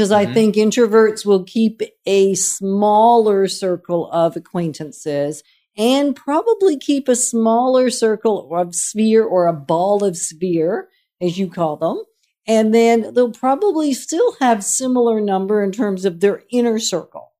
Because 0.00 0.12
I 0.12 0.24
Mhm. 0.24 0.32
think 0.32 0.54
introverts 0.54 1.26
will 1.26 1.44
keep 1.44 1.82
a 2.06 2.32
smaller 2.32 3.46
circle 3.46 4.10
of 4.10 4.34
acquaintances 4.34 5.42
and 5.76 6.16
probably 6.16 6.78
keep 6.78 7.06
a 7.06 7.14
smaller 7.14 7.90
circle 7.90 8.48
of 8.56 8.74
sphere 8.74 9.22
or 9.22 9.46
a 9.46 9.52
ball 9.52 10.02
of 10.02 10.16
sphere, 10.16 10.88
as 11.20 11.36
you 11.36 11.50
call 11.50 11.76
them. 11.76 12.02
And 12.46 12.72
then 12.74 13.12
they'll 13.12 13.30
probably 13.30 13.92
still 13.92 14.36
have 14.40 14.64
similar 14.64 15.20
number 15.20 15.62
in 15.62 15.70
terms 15.70 16.06
of 16.06 16.20
their 16.20 16.44
inner 16.50 16.78
circle. 16.78 17.32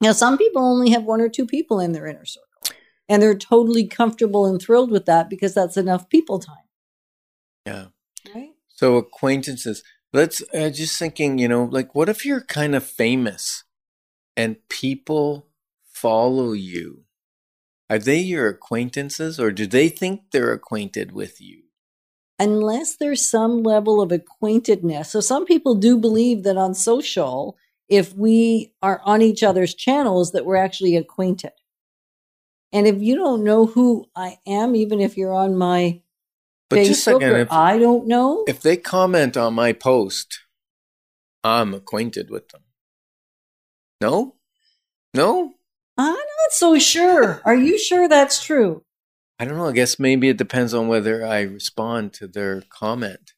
Now, 0.00 0.12
some 0.12 0.38
people 0.38 0.62
only 0.62 0.90
have 0.90 1.02
one 1.02 1.20
or 1.20 1.28
two 1.28 1.46
people 1.46 1.80
in 1.80 1.90
their 1.90 2.06
inner 2.06 2.24
circle, 2.26 2.76
and 3.08 3.20
they're 3.20 3.34
totally 3.34 3.88
comfortable 3.88 4.46
and 4.46 4.62
thrilled 4.62 4.92
with 4.92 5.06
that 5.06 5.28
because 5.28 5.52
that's 5.52 5.76
enough 5.76 6.08
people 6.08 6.38
time, 6.38 6.68
Yeah. 7.66 7.86
right? 8.32 8.54
So 8.68 8.98
acquaintances. 8.98 9.82
Let's 10.12 10.42
uh, 10.54 10.70
just 10.70 10.98
thinking, 10.98 11.38
you 11.38 11.48
know, 11.48 11.64
like 11.64 11.94
what 11.94 12.08
if 12.08 12.24
you're 12.24 12.42
kind 12.42 12.74
of 12.74 12.84
famous 12.84 13.64
and 14.36 14.56
people 14.68 15.46
follow 15.86 16.52
you? 16.52 17.04
Are 17.88 17.98
they 17.98 18.18
your 18.18 18.48
acquaintances 18.48 19.40
or 19.40 19.50
do 19.50 19.66
they 19.66 19.88
think 19.88 20.30
they're 20.30 20.52
acquainted 20.52 21.12
with 21.12 21.40
you? 21.40 21.62
unless 22.42 22.96
there's 22.96 23.24
some 23.24 23.62
level 23.62 24.00
of 24.00 24.10
acquaintedness. 24.10 25.06
So 25.06 25.20
some 25.20 25.44
people 25.44 25.76
do 25.76 25.96
believe 25.96 26.42
that 26.42 26.56
on 26.56 26.74
social, 26.74 27.56
if 27.88 28.16
we 28.16 28.72
are 28.82 29.00
on 29.04 29.22
each 29.22 29.44
other's 29.44 29.74
channels, 29.74 30.32
that 30.32 30.44
we're 30.44 30.56
actually 30.56 30.96
acquainted. 30.96 31.52
And 32.72 32.88
if 32.88 33.00
you 33.00 33.14
don't 33.14 33.44
know 33.44 33.66
who 33.66 34.06
I 34.16 34.38
am, 34.44 34.74
even 34.74 35.00
if 35.00 35.16
you're 35.16 35.32
on 35.32 35.56
my 35.56 36.00
But 36.72 36.78
Facebook 36.78 36.86
just 36.86 37.00
a 37.00 37.10
second, 37.12 37.36
if, 37.36 37.52
I 37.52 37.78
don't 37.78 38.06
know, 38.06 38.44
if 38.48 38.60
they 38.62 38.76
comment 38.76 39.36
on 39.36 39.54
my 39.54 39.72
post, 39.72 40.40
I'm 41.44 41.74
acquainted 41.74 42.30
with 42.30 42.48
them. 42.48 42.62
No? 44.00 44.36
No? 45.14 45.52
I'm 45.98 46.14
not 46.14 46.52
so 46.52 46.78
sure. 46.78 47.42
Are 47.44 47.54
you 47.54 47.78
sure 47.78 48.08
that's 48.08 48.42
true? 48.42 48.84
I 49.38 49.44
don't 49.44 49.58
know. 49.58 49.68
I 49.68 49.72
guess 49.72 49.98
maybe 49.98 50.28
it 50.28 50.36
depends 50.36 50.72
on 50.72 50.88
whether 50.88 51.26
I 51.26 51.42
respond 51.42 52.12
to 52.14 52.26
their 52.26 52.62
comment. 52.62 53.34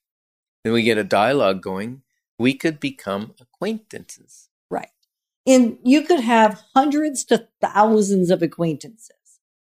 Then 0.63 0.73
we 0.73 0.83
get 0.83 0.99
a 0.99 1.05
dialogue 1.05 1.63
going. 1.63 2.03
We 2.39 2.55
could 2.55 2.79
become 2.79 3.35
acquaintances. 3.41 4.49
Right. 4.71 4.89
And 5.47 5.79
you 5.83 6.03
could 6.03 6.21
have 6.21 6.63
hundreds 6.75 7.25
to 7.25 7.49
thousands 7.61 8.31
of 8.31 8.43
acquaintances 8.43 9.11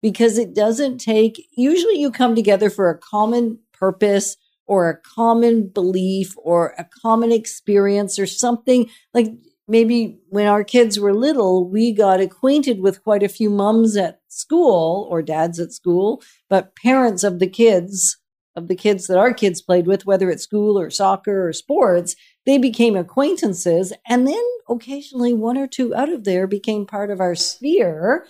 because 0.05 0.37
it 0.37 0.55
doesn't 0.55 0.99
take, 0.99 1.49
usually 1.57 1.99
you 1.99 2.11
come 2.11 2.35
together 2.35 2.69
for 2.69 2.91
a 2.91 2.99
common 2.99 3.59
purpose 3.73 4.37
or 4.67 4.91
a 4.91 4.99
common 4.99 5.67
belief 5.67 6.35
or 6.37 6.75
a 6.77 6.85
common 7.01 7.33
experience 7.33 8.19
or 8.19 8.27
something 8.27 8.87
like 9.15 9.29
maybe 9.67 10.19
when 10.29 10.47
our 10.47 10.63
kids 10.63 11.01
were 11.01 11.15
little, 11.15 11.67
we 11.71 11.91
got 11.91 12.21
acquainted 12.21 12.81
with 12.81 13.03
quite 13.03 13.23
a 13.23 13.31
few 13.31 13.49
mums 13.49 13.97
at 13.97 14.21
school 14.29 15.09
or 15.11 15.23
dads 15.23 15.59
at 15.59 15.73
school, 15.73 16.23
but 16.51 16.77
parents 16.77 17.25
of 17.25 17.39
the 17.39 17.49
kids, 17.49 18.19
of 18.57 18.69
the 18.69 18.77
kids 18.77 19.07
that 19.07 19.17
our 19.17 19.33
kids 19.33 19.63
played 19.63 19.87
with, 19.87 20.05
whether 20.05 20.31
at 20.31 20.39
school 20.39 20.79
or 20.79 20.91
soccer 20.91 21.49
or 21.49 21.53
sports, 21.55 22.15
they 22.45 22.59
became 22.59 22.95
acquaintances. 22.95 23.91
And 24.07 24.29
then 24.29 24.45
occasionally 24.69 25.33
one 25.33 25.57
or 25.57 25.67
two 25.67 25.95
out 25.95 26.13
of 26.13 26.25
there 26.25 26.47
became 26.47 26.85
part 26.85 27.11
of 27.11 27.21
our 27.21 27.35
sphere, 27.35 28.27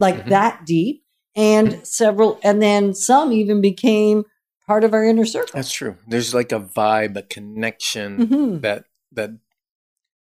like 0.00 0.24
Mhm. 0.24 0.28
that 0.30 0.64
deep. 0.66 1.02
And 1.36 1.86
several, 1.86 2.40
and 2.42 2.60
then 2.60 2.94
some 2.94 3.32
even 3.32 3.60
became 3.60 4.24
part 4.66 4.82
of 4.82 4.92
our 4.92 5.04
inner 5.04 5.24
circle. 5.24 5.52
That's 5.54 5.72
true. 5.72 5.96
There's 6.08 6.34
like 6.34 6.50
a 6.52 6.58
vibe, 6.60 7.16
a 7.16 7.22
connection 7.22 8.26
Mhm. 8.26 8.60
that 8.62 8.84
that 9.12 9.30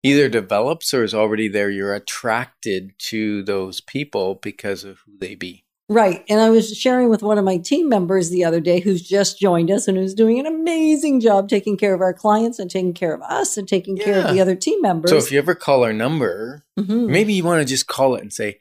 either 0.04 0.28
develops 0.28 0.92
or 0.94 1.02
is 1.02 1.14
already 1.14 1.48
there. 1.48 1.70
You're 1.70 1.94
attracted 1.94 2.92
to 2.98 3.42
those 3.42 3.80
people 3.80 4.38
because 4.42 4.84
of 4.84 4.98
who 5.06 5.18
they 5.18 5.34
be. 5.34 5.64
Right. 5.88 6.24
And 6.28 6.40
I 6.40 6.50
was 6.50 6.76
sharing 6.76 7.08
with 7.08 7.22
one 7.22 7.38
of 7.38 7.44
my 7.44 7.56
team 7.56 7.88
members 7.88 8.28
the 8.28 8.44
other 8.44 8.60
day 8.60 8.78
who's 8.80 9.00
just 9.02 9.40
joined 9.40 9.70
us 9.70 9.88
and 9.88 9.96
who's 9.96 10.12
doing 10.14 10.38
an 10.38 10.44
amazing 10.46 11.18
job 11.20 11.48
taking 11.48 11.76
care 11.78 11.94
of 11.94 12.00
our 12.02 12.12
clients 12.12 12.58
and 12.58 12.70
taking 12.70 12.92
care 12.92 13.14
of 13.14 13.22
us 13.22 13.56
and 13.56 13.66
taking 13.66 13.96
care 13.96 14.24
of 14.24 14.32
the 14.34 14.40
other 14.40 14.54
team 14.54 14.80
members. 14.82 15.10
So 15.10 15.16
if 15.16 15.32
you 15.32 15.38
ever 15.38 15.54
call 15.54 15.82
our 15.82 15.94
number, 15.94 16.64
Mhm. 16.78 17.08
maybe 17.08 17.32
you 17.32 17.42
want 17.42 17.62
to 17.62 17.64
just 17.68 17.86
call 17.86 18.14
it 18.16 18.20
and 18.22 18.32
say 18.32 18.60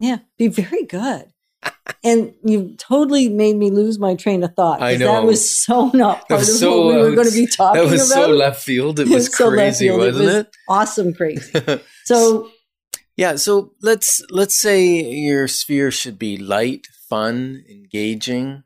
Yeah, 0.00 0.18
be 0.36 0.48
very 0.48 0.84
good. 0.84 1.32
and 2.04 2.34
you 2.44 2.74
totally 2.76 3.28
made 3.30 3.56
me 3.56 3.70
lose 3.70 3.98
my 3.98 4.14
train 4.14 4.44
of 4.44 4.54
thought. 4.54 4.82
I 4.82 4.96
know. 4.96 5.06
That 5.12 5.24
was 5.24 5.64
so 5.64 5.90
not 5.94 6.28
part 6.28 6.42
of 6.42 6.46
so- 6.46 6.86
what 6.86 6.94
we 6.96 7.00
were 7.02 7.14
going 7.14 7.28
to 7.28 7.34
be 7.34 7.46
talking 7.46 7.80
about. 7.80 7.86
That 7.86 7.90
was 7.92 8.12
about. 8.12 8.24
so 8.26 8.30
left 8.30 8.62
field. 8.62 9.00
It 9.00 9.08
It 9.10 9.14
was 9.14 9.34
so 9.34 9.50
crazy, 9.50 9.90
wasn't 9.90 10.26
was 10.26 10.34
it? 10.34 10.56
Awesome 10.68 11.14
crazy. 11.14 11.52
So 12.04 12.50
Yeah, 13.16 13.36
so 13.36 13.72
let's 13.82 14.22
let's 14.30 14.58
say 14.60 15.02
your 15.02 15.48
sphere 15.48 15.90
should 15.90 16.18
be 16.18 16.36
light, 16.36 16.86
fun, 17.08 17.64
engaging. 17.68 18.62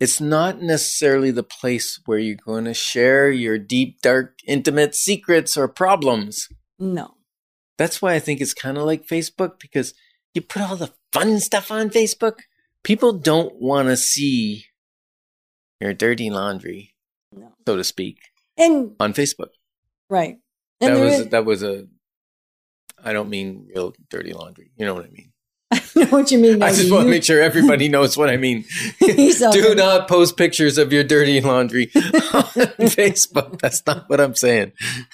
It's 0.00 0.20
not 0.20 0.60
necessarily 0.60 1.30
the 1.30 1.44
place 1.44 2.00
where 2.06 2.18
you're 2.18 2.44
going 2.44 2.64
to 2.64 2.74
share 2.74 3.30
your 3.30 3.56
deep, 3.58 4.00
dark, 4.02 4.34
intimate 4.48 4.94
secrets 4.96 5.56
or 5.56 5.68
problems. 5.68 6.48
no. 6.78 7.14
That's 7.82 8.00
why 8.00 8.14
I 8.14 8.20
think 8.20 8.40
it's 8.40 8.54
kind 8.54 8.78
of 8.78 8.84
like 8.84 9.08
Facebook 9.08 9.58
because 9.58 9.92
you 10.34 10.40
put 10.40 10.62
all 10.62 10.76
the 10.76 10.92
fun 11.12 11.40
stuff 11.40 11.72
on 11.72 11.90
Facebook. 11.90 12.34
People 12.84 13.12
don't 13.12 13.60
want 13.60 13.88
to 13.88 13.96
see 13.96 14.66
your 15.80 15.92
dirty 15.92 16.30
laundry, 16.30 16.94
No. 17.34 17.48
so 17.66 17.76
to 17.76 17.82
speak, 17.82 18.18
And 18.56 18.94
on 19.00 19.14
Facebook. 19.14 19.50
right. 20.08 20.38
And 20.80 20.94
that 20.94 21.00
was 21.04 21.12
is- 21.18 21.28
that 21.30 21.44
was 21.44 21.62
a. 21.64 21.86
I 23.02 23.12
don't 23.12 23.28
mean 23.30 23.66
real 23.74 23.94
dirty 24.10 24.32
laundry. 24.32 24.70
You 24.76 24.86
know 24.86 24.94
what 24.94 25.06
I 25.06 25.10
mean. 25.10 25.32
I 25.72 25.80
know 25.96 26.06
what 26.06 26.30
you 26.30 26.38
mean. 26.38 26.62
I 26.62 26.70
just 26.70 26.86
You- 26.86 26.94
want 26.94 27.06
to 27.06 27.10
make 27.10 27.24
sure 27.24 27.42
everybody 27.42 27.88
knows 27.88 28.16
what 28.16 28.30
I 28.30 28.36
mean. 28.36 28.64
Do 29.00 29.74
not 29.74 30.06
post 30.06 30.36
pictures 30.36 30.78
of 30.78 30.92
your 30.92 31.02
dirty 31.02 31.40
laundry 31.40 31.90
on 31.96 32.46
Facebook. 32.94 33.58
That's 33.60 33.84
not 33.86 34.08
what 34.08 34.20
I'm 34.20 34.36
saying. 34.36 34.70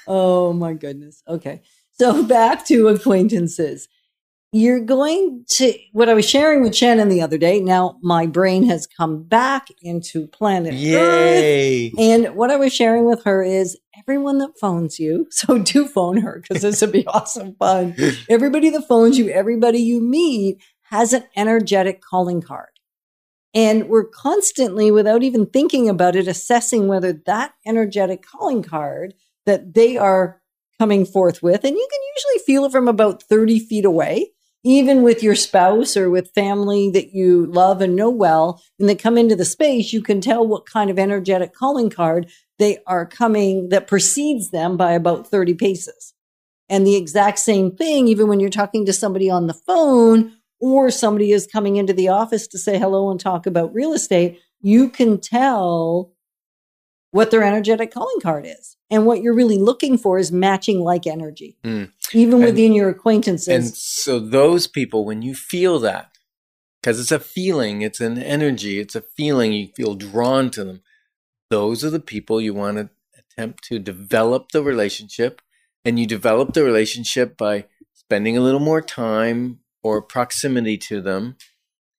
Oh 0.07 0.53
my 0.53 0.75
goodness. 0.75 1.23
Okay. 1.27 1.63
So 2.01 2.23
back 2.23 2.65
to 2.67 2.89
acquaintances. 2.89 3.89
you're 4.53 4.81
going 4.81 5.45
to 5.49 5.75
what 5.93 6.09
I 6.09 6.15
was 6.15 6.29
sharing 6.29 6.63
with 6.63 6.75
Shannon 6.75 7.09
the 7.09 7.21
other 7.21 7.37
day. 7.39 7.61
Now 7.61 7.99
my 8.03 8.25
brain 8.25 8.67
has 8.69 8.87
come 8.87 9.25
back 9.25 9.69
into 9.83 10.27
planet 10.29 10.73
Earth. 10.73 10.81
Yay! 10.81 11.93
And 11.99 12.35
what 12.35 12.51
I 12.51 12.57
was 12.57 12.73
sharing 12.73 13.05
with 13.05 13.25
her 13.25 13.43
is 13.43 13.77
everyone 13.99 14.39
that 14.39 14.59
phones 14.59 14.99
you, 14.99 15.27
so 15.31 15.59
do 15.59 15.87
phone 15.87 16.19
her 16.19 16.41
because 16.41 16.63
this 16.63 16.81
would 16.81 16.93
be 16.93 17.07
awesome 17.09 17.57
fun. 17.57 17.95
Everybody 18.29 18.71
that 18.71 18.89
phones 18.89 19.19
you, 19.19 19.29
everybody 19.31 19.81
you 19.81 20.01
meet 20.01 20.63
has 20.85 21.13
an 21.13 21.25
energetic 21.37 22.01
calling 22.01 22.41
card. 22.41 22.71
And 23.55 23.89
we're 23.89 24.05
constantly, 24.05 24.91
without 24.91 25.23
even 25.23 25.47
thinking 25.47 25.89
about 25.89 26.17
it, 26.17 26.29
assessing 26.29 26.87
whether 26.87 27.13
that 27.27 27.55
energetic 27.67 28.25
calling 28.25 28.63
card 28.63 29.15
that 29.47 29.75
they 29.75 29.97
are 29.97 30.38
coming 30.79 31.05
forth 31.05 31.43
with, 31.43 31.65
and 31.65 31.77
you 31.77 31.89
can 31.91 32.01
usually 32.17 32.45
feel 32.47 32.65
it 32.65 32.73
from 32.73 32.89
about 32.89 33.23
30 33.23 33.59
feet 33.59 33.85
away, 33.85 34.31
even 34.65 35.03
with 35.03 35.23
your 35.23 35.35
spouse 35.35 35.97
or 35.97 36.11
with 36.11 36.33
family 36.35 36.91
that 36.91 37.13
you 37.13 37.47
love 37.47 37.81
and 37.81 37.97
know 37.97 38.11
well, 38.11 38.63
when 38.77 38.87
they 38.87 38.95
come 38.95 39.17
into 39.17 39.37
the 39.37 39.45
space, 39.45 39.93
you 39.93 40.03
can 40.03 40.21
tell 40.21 40.47
what 40.47 40.67
kind 40.67 40.91
of 40.91 40.99
energetic 40.99 41.55
calling 41.55 41.91
card 41.91 42.31
they 42.59 42.79
are 42.87 43.07
coming 43.07 43.69
that 43.69 43.87
precedes 43.87 44.51
them 44.51 44.77
by 44.77 44.93
about 44.93 45.27
30 45.27 45.55
paces. 45.55 46.15
And 46.69 46.87
the 46.87 46.97
exact 46.97 47.39
same 47.39 47.75
thing, 47.75 48.09
even 48.09 48.29
when 48.29 48.41
you're 48.41 48.51
talking 48.51 48.85
to 48.87 48.93
somebody 48.93 49.31
on 49.31 49.47
the 49.47 49.55
phone 49.55 50.33
or 50.61 50.91
somebody 50.91 51.33
is 51.33 51.47
coming 51.47 51.77
into 51.77 51.93
the 51.93 52.09
office 52.09 52.47
to 52.49 52.59
say 52.59 52.79
hello 52.79 53.11
and 53.11 53.19
talk 53.19 53.47
about 53.47 53.73
real 53.73 53.93
estate, 53.93 54.41
you 54.61 54.91
can 54.91 55.19
tell 55.19 56.13
what 57.11 57.31
their 57.31 57.43
energetic 57.43 57.93
calling 57.93 58.21
card 58.23 58.47
is. 58.47 58.77
And 58.91 59.07
what 59.07 59.23
you're 59.23 59.35
really 59.35 59.59
looking 59.59 59.97
for 59.99 60.19
is 60.19 60.31
matching 60.33 60.81
like 60.81 61.07
energy, 61.07 61.57
Mm. 61.65 61.91
even 62.13 62.35
And- 62.35 62.45
within 62.45 62.73
your 62.75 62.89
acquaintances. 62.91 63.49
And 63.49 63.67
so 63.75 64.19
those 64.19 64.67
people, 64.67 65.05
when 65.05 65.23
you 65.23 65.35
feel 65.35 65.79
that, 65.81 66.11
because 66.83 67.01
it's 67.01 67.13
a 67.13 67.19
feeling, 67.19 67.83
it's 67.83 68.01
an 68.01 68.19
energy, 68.19 68.79
it's 68.79 68.95
a 68.95 69.01
feeling, 69.01 69.53
you 69.53 69.69
feel 69.77 69.95
drawn 69.95 70.51
to 70.51 70.65
them. 70.65 70.83
Those 71.51 71.85
are 71.85 71.91
the 71.91 72.01
people 72.01 72.41
you 72.41 72.55
want 72.55 72.77
to 72.77 72.91
attempt 73.19 73.65
to 73.65 73.79
develop 73.79 74.53
the 74.53 74.63
relationship. 74.63 75.41
And 75.85 75.99
you 75.99 76.07
develop 76.07 76.53
the 76.53 76.65
relationship 76.65 77.37
by 77.39 77.65
spending 77.95 78.37
a 78.37 78.41
little 78.43 78.61
more 78.61 78.83
time 78.83 79.61
or 79.83 80.03
proximity 80.03 80.77
to 80.77 81.01
them. 81.01 81.37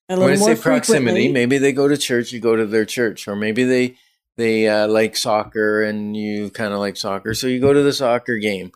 a 0.10 0.20
when 0.20 0.32
I 0.32 0.36
say 0.36 0.40
more 0.42 0.56
proximity, 0.56 1.06
frequently. 1.06 1.32
maybe 1.32 1.58
they 1.60 1.72
go 1.72 1.88
to 1.88 1.96
church, 1.98 2.32
you 2.32 2.40
go 2.40 2.56
to 2.56 2.66
their 2.66 2.86
church, 2.86 3.28
or 3.28 3.36
maybe 3.36 3.64
they 3.64 3.96
they 4.40 4.68
uh, 4.68 4.88
like 4.88 5.18
soccer 5.18 5.84
and 5.84 6.16
you 6.16 6.50
kind 6.50 6.74
of 6.74 6.80
like 6.80 6.96
soccer, 6.96 7.34
so 7.34 7.48
you 7.48 7.60
go 7.60 7.74
to 7.74 7.84
the 7.84 7.94
soccer 7.94 8.38
game. 8.38 8.72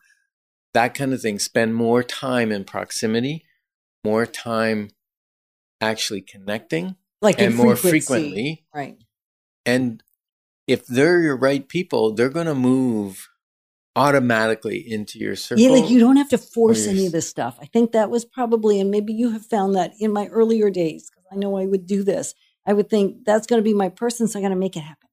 That 0.73 0.93
kind 0.93 1.13
of 1.13 1.21
thing. 1.21 1.39
Spend 1.39 1.73
more 1.73 2.03
time 2.03 2.51
in 2.51 2.65
proximity, 2.65 3.45
more 4.03 4.25
time 4.25 4.89
actually 5.79 6.21
connecting, 6.21 6.95
like 7.21 7.39
and 7.39 7.55
more 7.55 7.75
frequently. 7.75 8.65
Right. 8.75 8.97
And 9.65 10.03
if 10.67 10.85
they're 10.85 11.21
your 11.21 11.37
right 11.37 11.67
people, 11.67 12.13
they're 12.13 12.29
going 12.29 12.47
to 12.47 12.55
move 12.55 13.29
automatically 13.95 14.79
into 14.79 15.19
your 15.19 15.35
circle. 15.35 15.63
Yeah, 15.63 15.69
like 15.69 15.89
you 15.89 15.99
don't 15.99 16.17
have 16.17 16.29
to 16.29 16.37
force 16.37 16.87
Or 16.87 16.89
any 16.89 17.05
of 17.05 17.11
this 17.11 17.29
stuff. 17.29 17.57
I 17.61 17.65
think 17.65 17.91
that 17.91 18.09
was 18.09 18.25
probably, 18.25 18.79
and 18.79 18.89
maybe 18.91 19.13
you 19.13 19.31
have 19.31 19.45
found 19.45 19.75
that 19.75 19.93
in 19.99 20.11
my 20.11 20.27
earlier 20.27 20.69
days, 20.69 21.09
because 21.09 21.25
I 21.31 21.35
know 21.35 21.57
I 21.57 21.65
would 21.65 21.85
do 21.85 22.03
this. 22.03 22.33
I 22.65 22.73
would 22.73 22.89
think 22.89 23.25
that's 23.25 23.45
going 23.45 23.61
to 23.61 23.63
be 23.63 23.73
my 23.73 23.89
person, 23.89 24.27
so 24.27 24.39
I 24.39 24.41
got 24.41 24.49
to 24.49 24.55
make 24.55 24.75
it 24.75 24.81
happen. 24.81 25.09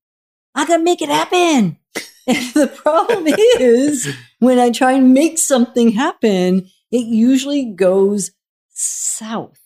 I 0.55 0.67
got 0.67 0.79
to 0.79 0.83
make 0.83 1.03
it 1.03 1.09
happen. 1.09 1.79
and 2.27 2.55
the 2.55 2.67
problem 2.69 3.25
is 3.59 4.09
when 4.39 4.59
I 4.59 4.71
try 4.71 4.93
and 4.93 5.15
make 5.15 5.39
something 5.39 5.91
happen, 5.93 6.69
it 6.91 7.07
usually 7.07 7.65
goes 7.73 8.33
south. 8.71 9.59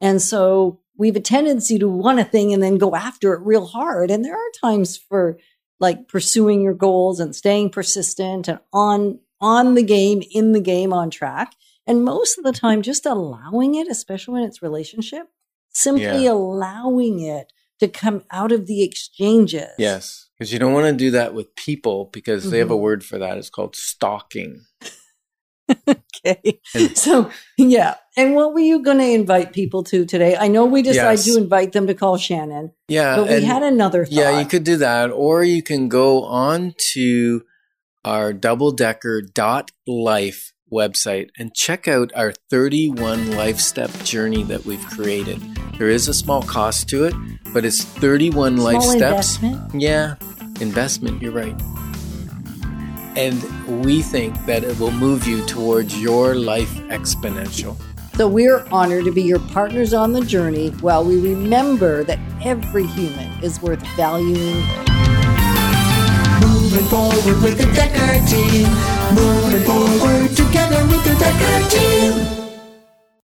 And 0.00 0.20
so 0.20 0.80
we 0.96 1.08
have 1.08 1.16
a 1.16 1.20
tendency 1.20 1.78
to 1.78 1.88
want 1.88 2.20
a 2.20 2.24
thing 2.24 2.52
and 2.52 2.62
then 2.62 2.78
go 2.78 2.94
after 2.94 3.32
it 3.34 3.40
real 3.42 3.66
hard. 3.66 4.10
And 4.10 4.24
there 4.24 4.36
are 4.36 4.50
times 4.60 4.96
for 4.96 5.38
like 5.78 6.08
pursuing 6.08 6.62
your 6.62 6.74
goals 6.74 7.20
and 7.20 7.36
staying 7.36 7.70
persistent 7.70 8.48
and 8.48 8.58
on 8.72 9.20
on 9.38 9.74
the 9.74 9.82
game, 9.82 10.22
in 10.30 10.52
the 10.52 10.60
game, 10.60 10.94
on 10.94 11.10
track. 11.10 11.54
And 11.86 12.02
most 12.04 12.38
of 12.38 12.44
the 12.44 12.52
time, 12.52 12.80
just 12.80 13.04
allowing 13.04 13.74
it, 13.74 13.86
especially 13.86 14.32
when 14.34 14.42
it's 14.44 14.62
relationship, 14.62 15.28
simply 15.68 16.24
Yeah. 16.24 16.32
allowing 16.32 17.20
it 17.20 17.52
to 17.80 17.88
come 17.88 18.22
out 18.30 18.52
of 18.52 18.66
the 18.66 18.82
exchanges. 18.82 19.68
yes, 19.78 20.28
because 20.38 20.52
you 20.52 20.58
don't 20.58 20.72
want 20.72 20.86
to 20.86 20.92
do 20.92 21.10
that 21.12 21.34
with 21.34 21.54
people 21.56 22.10
because 22.12 22.50
they 22.50 22.58
have 22.58 22.70
a 22.70 22.74
Mhm. 22.74 22.80
word 22.80 23.04
for 23.04 23.18
that. 23.18 23.38
It's 23.38 23.50
called 23.50 23.76
stalking. 23.76 24.62
Okay. 25.88 26.60
And- 26.74 26.96
So, 26.96 27.30
yeah. 27.58 27.96
And 28.16 28.34
what 28.36 28.54
were 28.54 28.60
you 28.60 28.78
going 28.82 28.98
to 28.98 29.04
invite 29.10 29.52
people 29.52 29.82
to 29.84 30.04
today? 30.06 30.36
I 30.36 30.46
know 30.48 30.64
we 30.64 30.80
decided 30.82 31.18
Yes. 31.18 31.24
to 31.26 31.36
invite 31.38 31.72
them 31.72 31.86
to 31.88 31.94
call 31.94 32.16
Shannon, 32.16 32.72
Yeah, 32.88 33.16
but 33.16 33.28
we 33.28 33.42
had 33.42 33.62
another 33.64 34.04
thought. 34.04 34.12
Yeah, 34.14 34.38
you 34.40 34.46
could 34.46 34.62
do 34.64 34.76
that, 34.78 35.10
or 35.10 35.42
you 35.44 35.62
can 35.62 35.88
go 35.88 36.22
on 36.24 36.74
to 36.94 37.42
our 38.04 38.32
doubledecker.life 38.32 40.52
website 40.72 41.28
and 41.38 41.54
check 41.54 41.86
out 41.88 42.10
our 42.14 42.32
31 42.50 43.32
life 43.32 43.58
step 43.60 43.90
journey 44.04 44.42
that 44.44 44.64
we've 44.64 44.84
created. 44.86 45.40
There 45.78 45.88
is 45.88 46.08
a 46.08 46.14
small 46.14 46.42
cost 46.42 46.88
to 46.90 47.04
it, 47.04 47.14
but 47.52 47.64
it's 47.64 47.84
31 47.84 48.56
life 48.56 48.82
Small 48.82 48.96
steps. 48.96 49.36
investment. 49.42 49.80
Yeah, 49.82 50.14
investment, 50.60 51.22
you're 51.22 51.32
right. 51.32 51.54
And 53.16 53.42
we 53.84 54.02
think 54.02 54.34
that 54.46 54.62
it 54.64 54.78
will 54.78 54.90
move 54.92 55.26
you 55.26 55.44
towards 55.46 55.98
your 56.00 56.34
life 56.34 56.72
exponential. 56.88 57.76
So 58.16 58.28
we're 58.28 58.64
honored 58.70 59.04
to 59.04 59.12
be 59.12 59.22
your 59.22 59.38
partners 59.38 59.92
on 59.94 60.12
the 60.12 60.22
journey 60.22 60.68
while 60.80 61.04
we 61.04 61.20
remember 61.20 62.02
that 62.04 62.18
every 62.44 62.86
human 62.86 63.30
is 63.42 63.60
worth 63.60 63.86
valuing. 63.96 64.62
Moving 66.76 66.90
forward 66.90 67.42
with 67.42 67.56
the 67.56 67.72
Decker 67.72 68.26
team. 68.26 68.68
Moving 69.14 69.64
forward 69.64 70.36
together 70.36 70.84
with 70.88 71.04
the 71.04 71.16
Decker 71.18 71.70
team. 71.70 72.45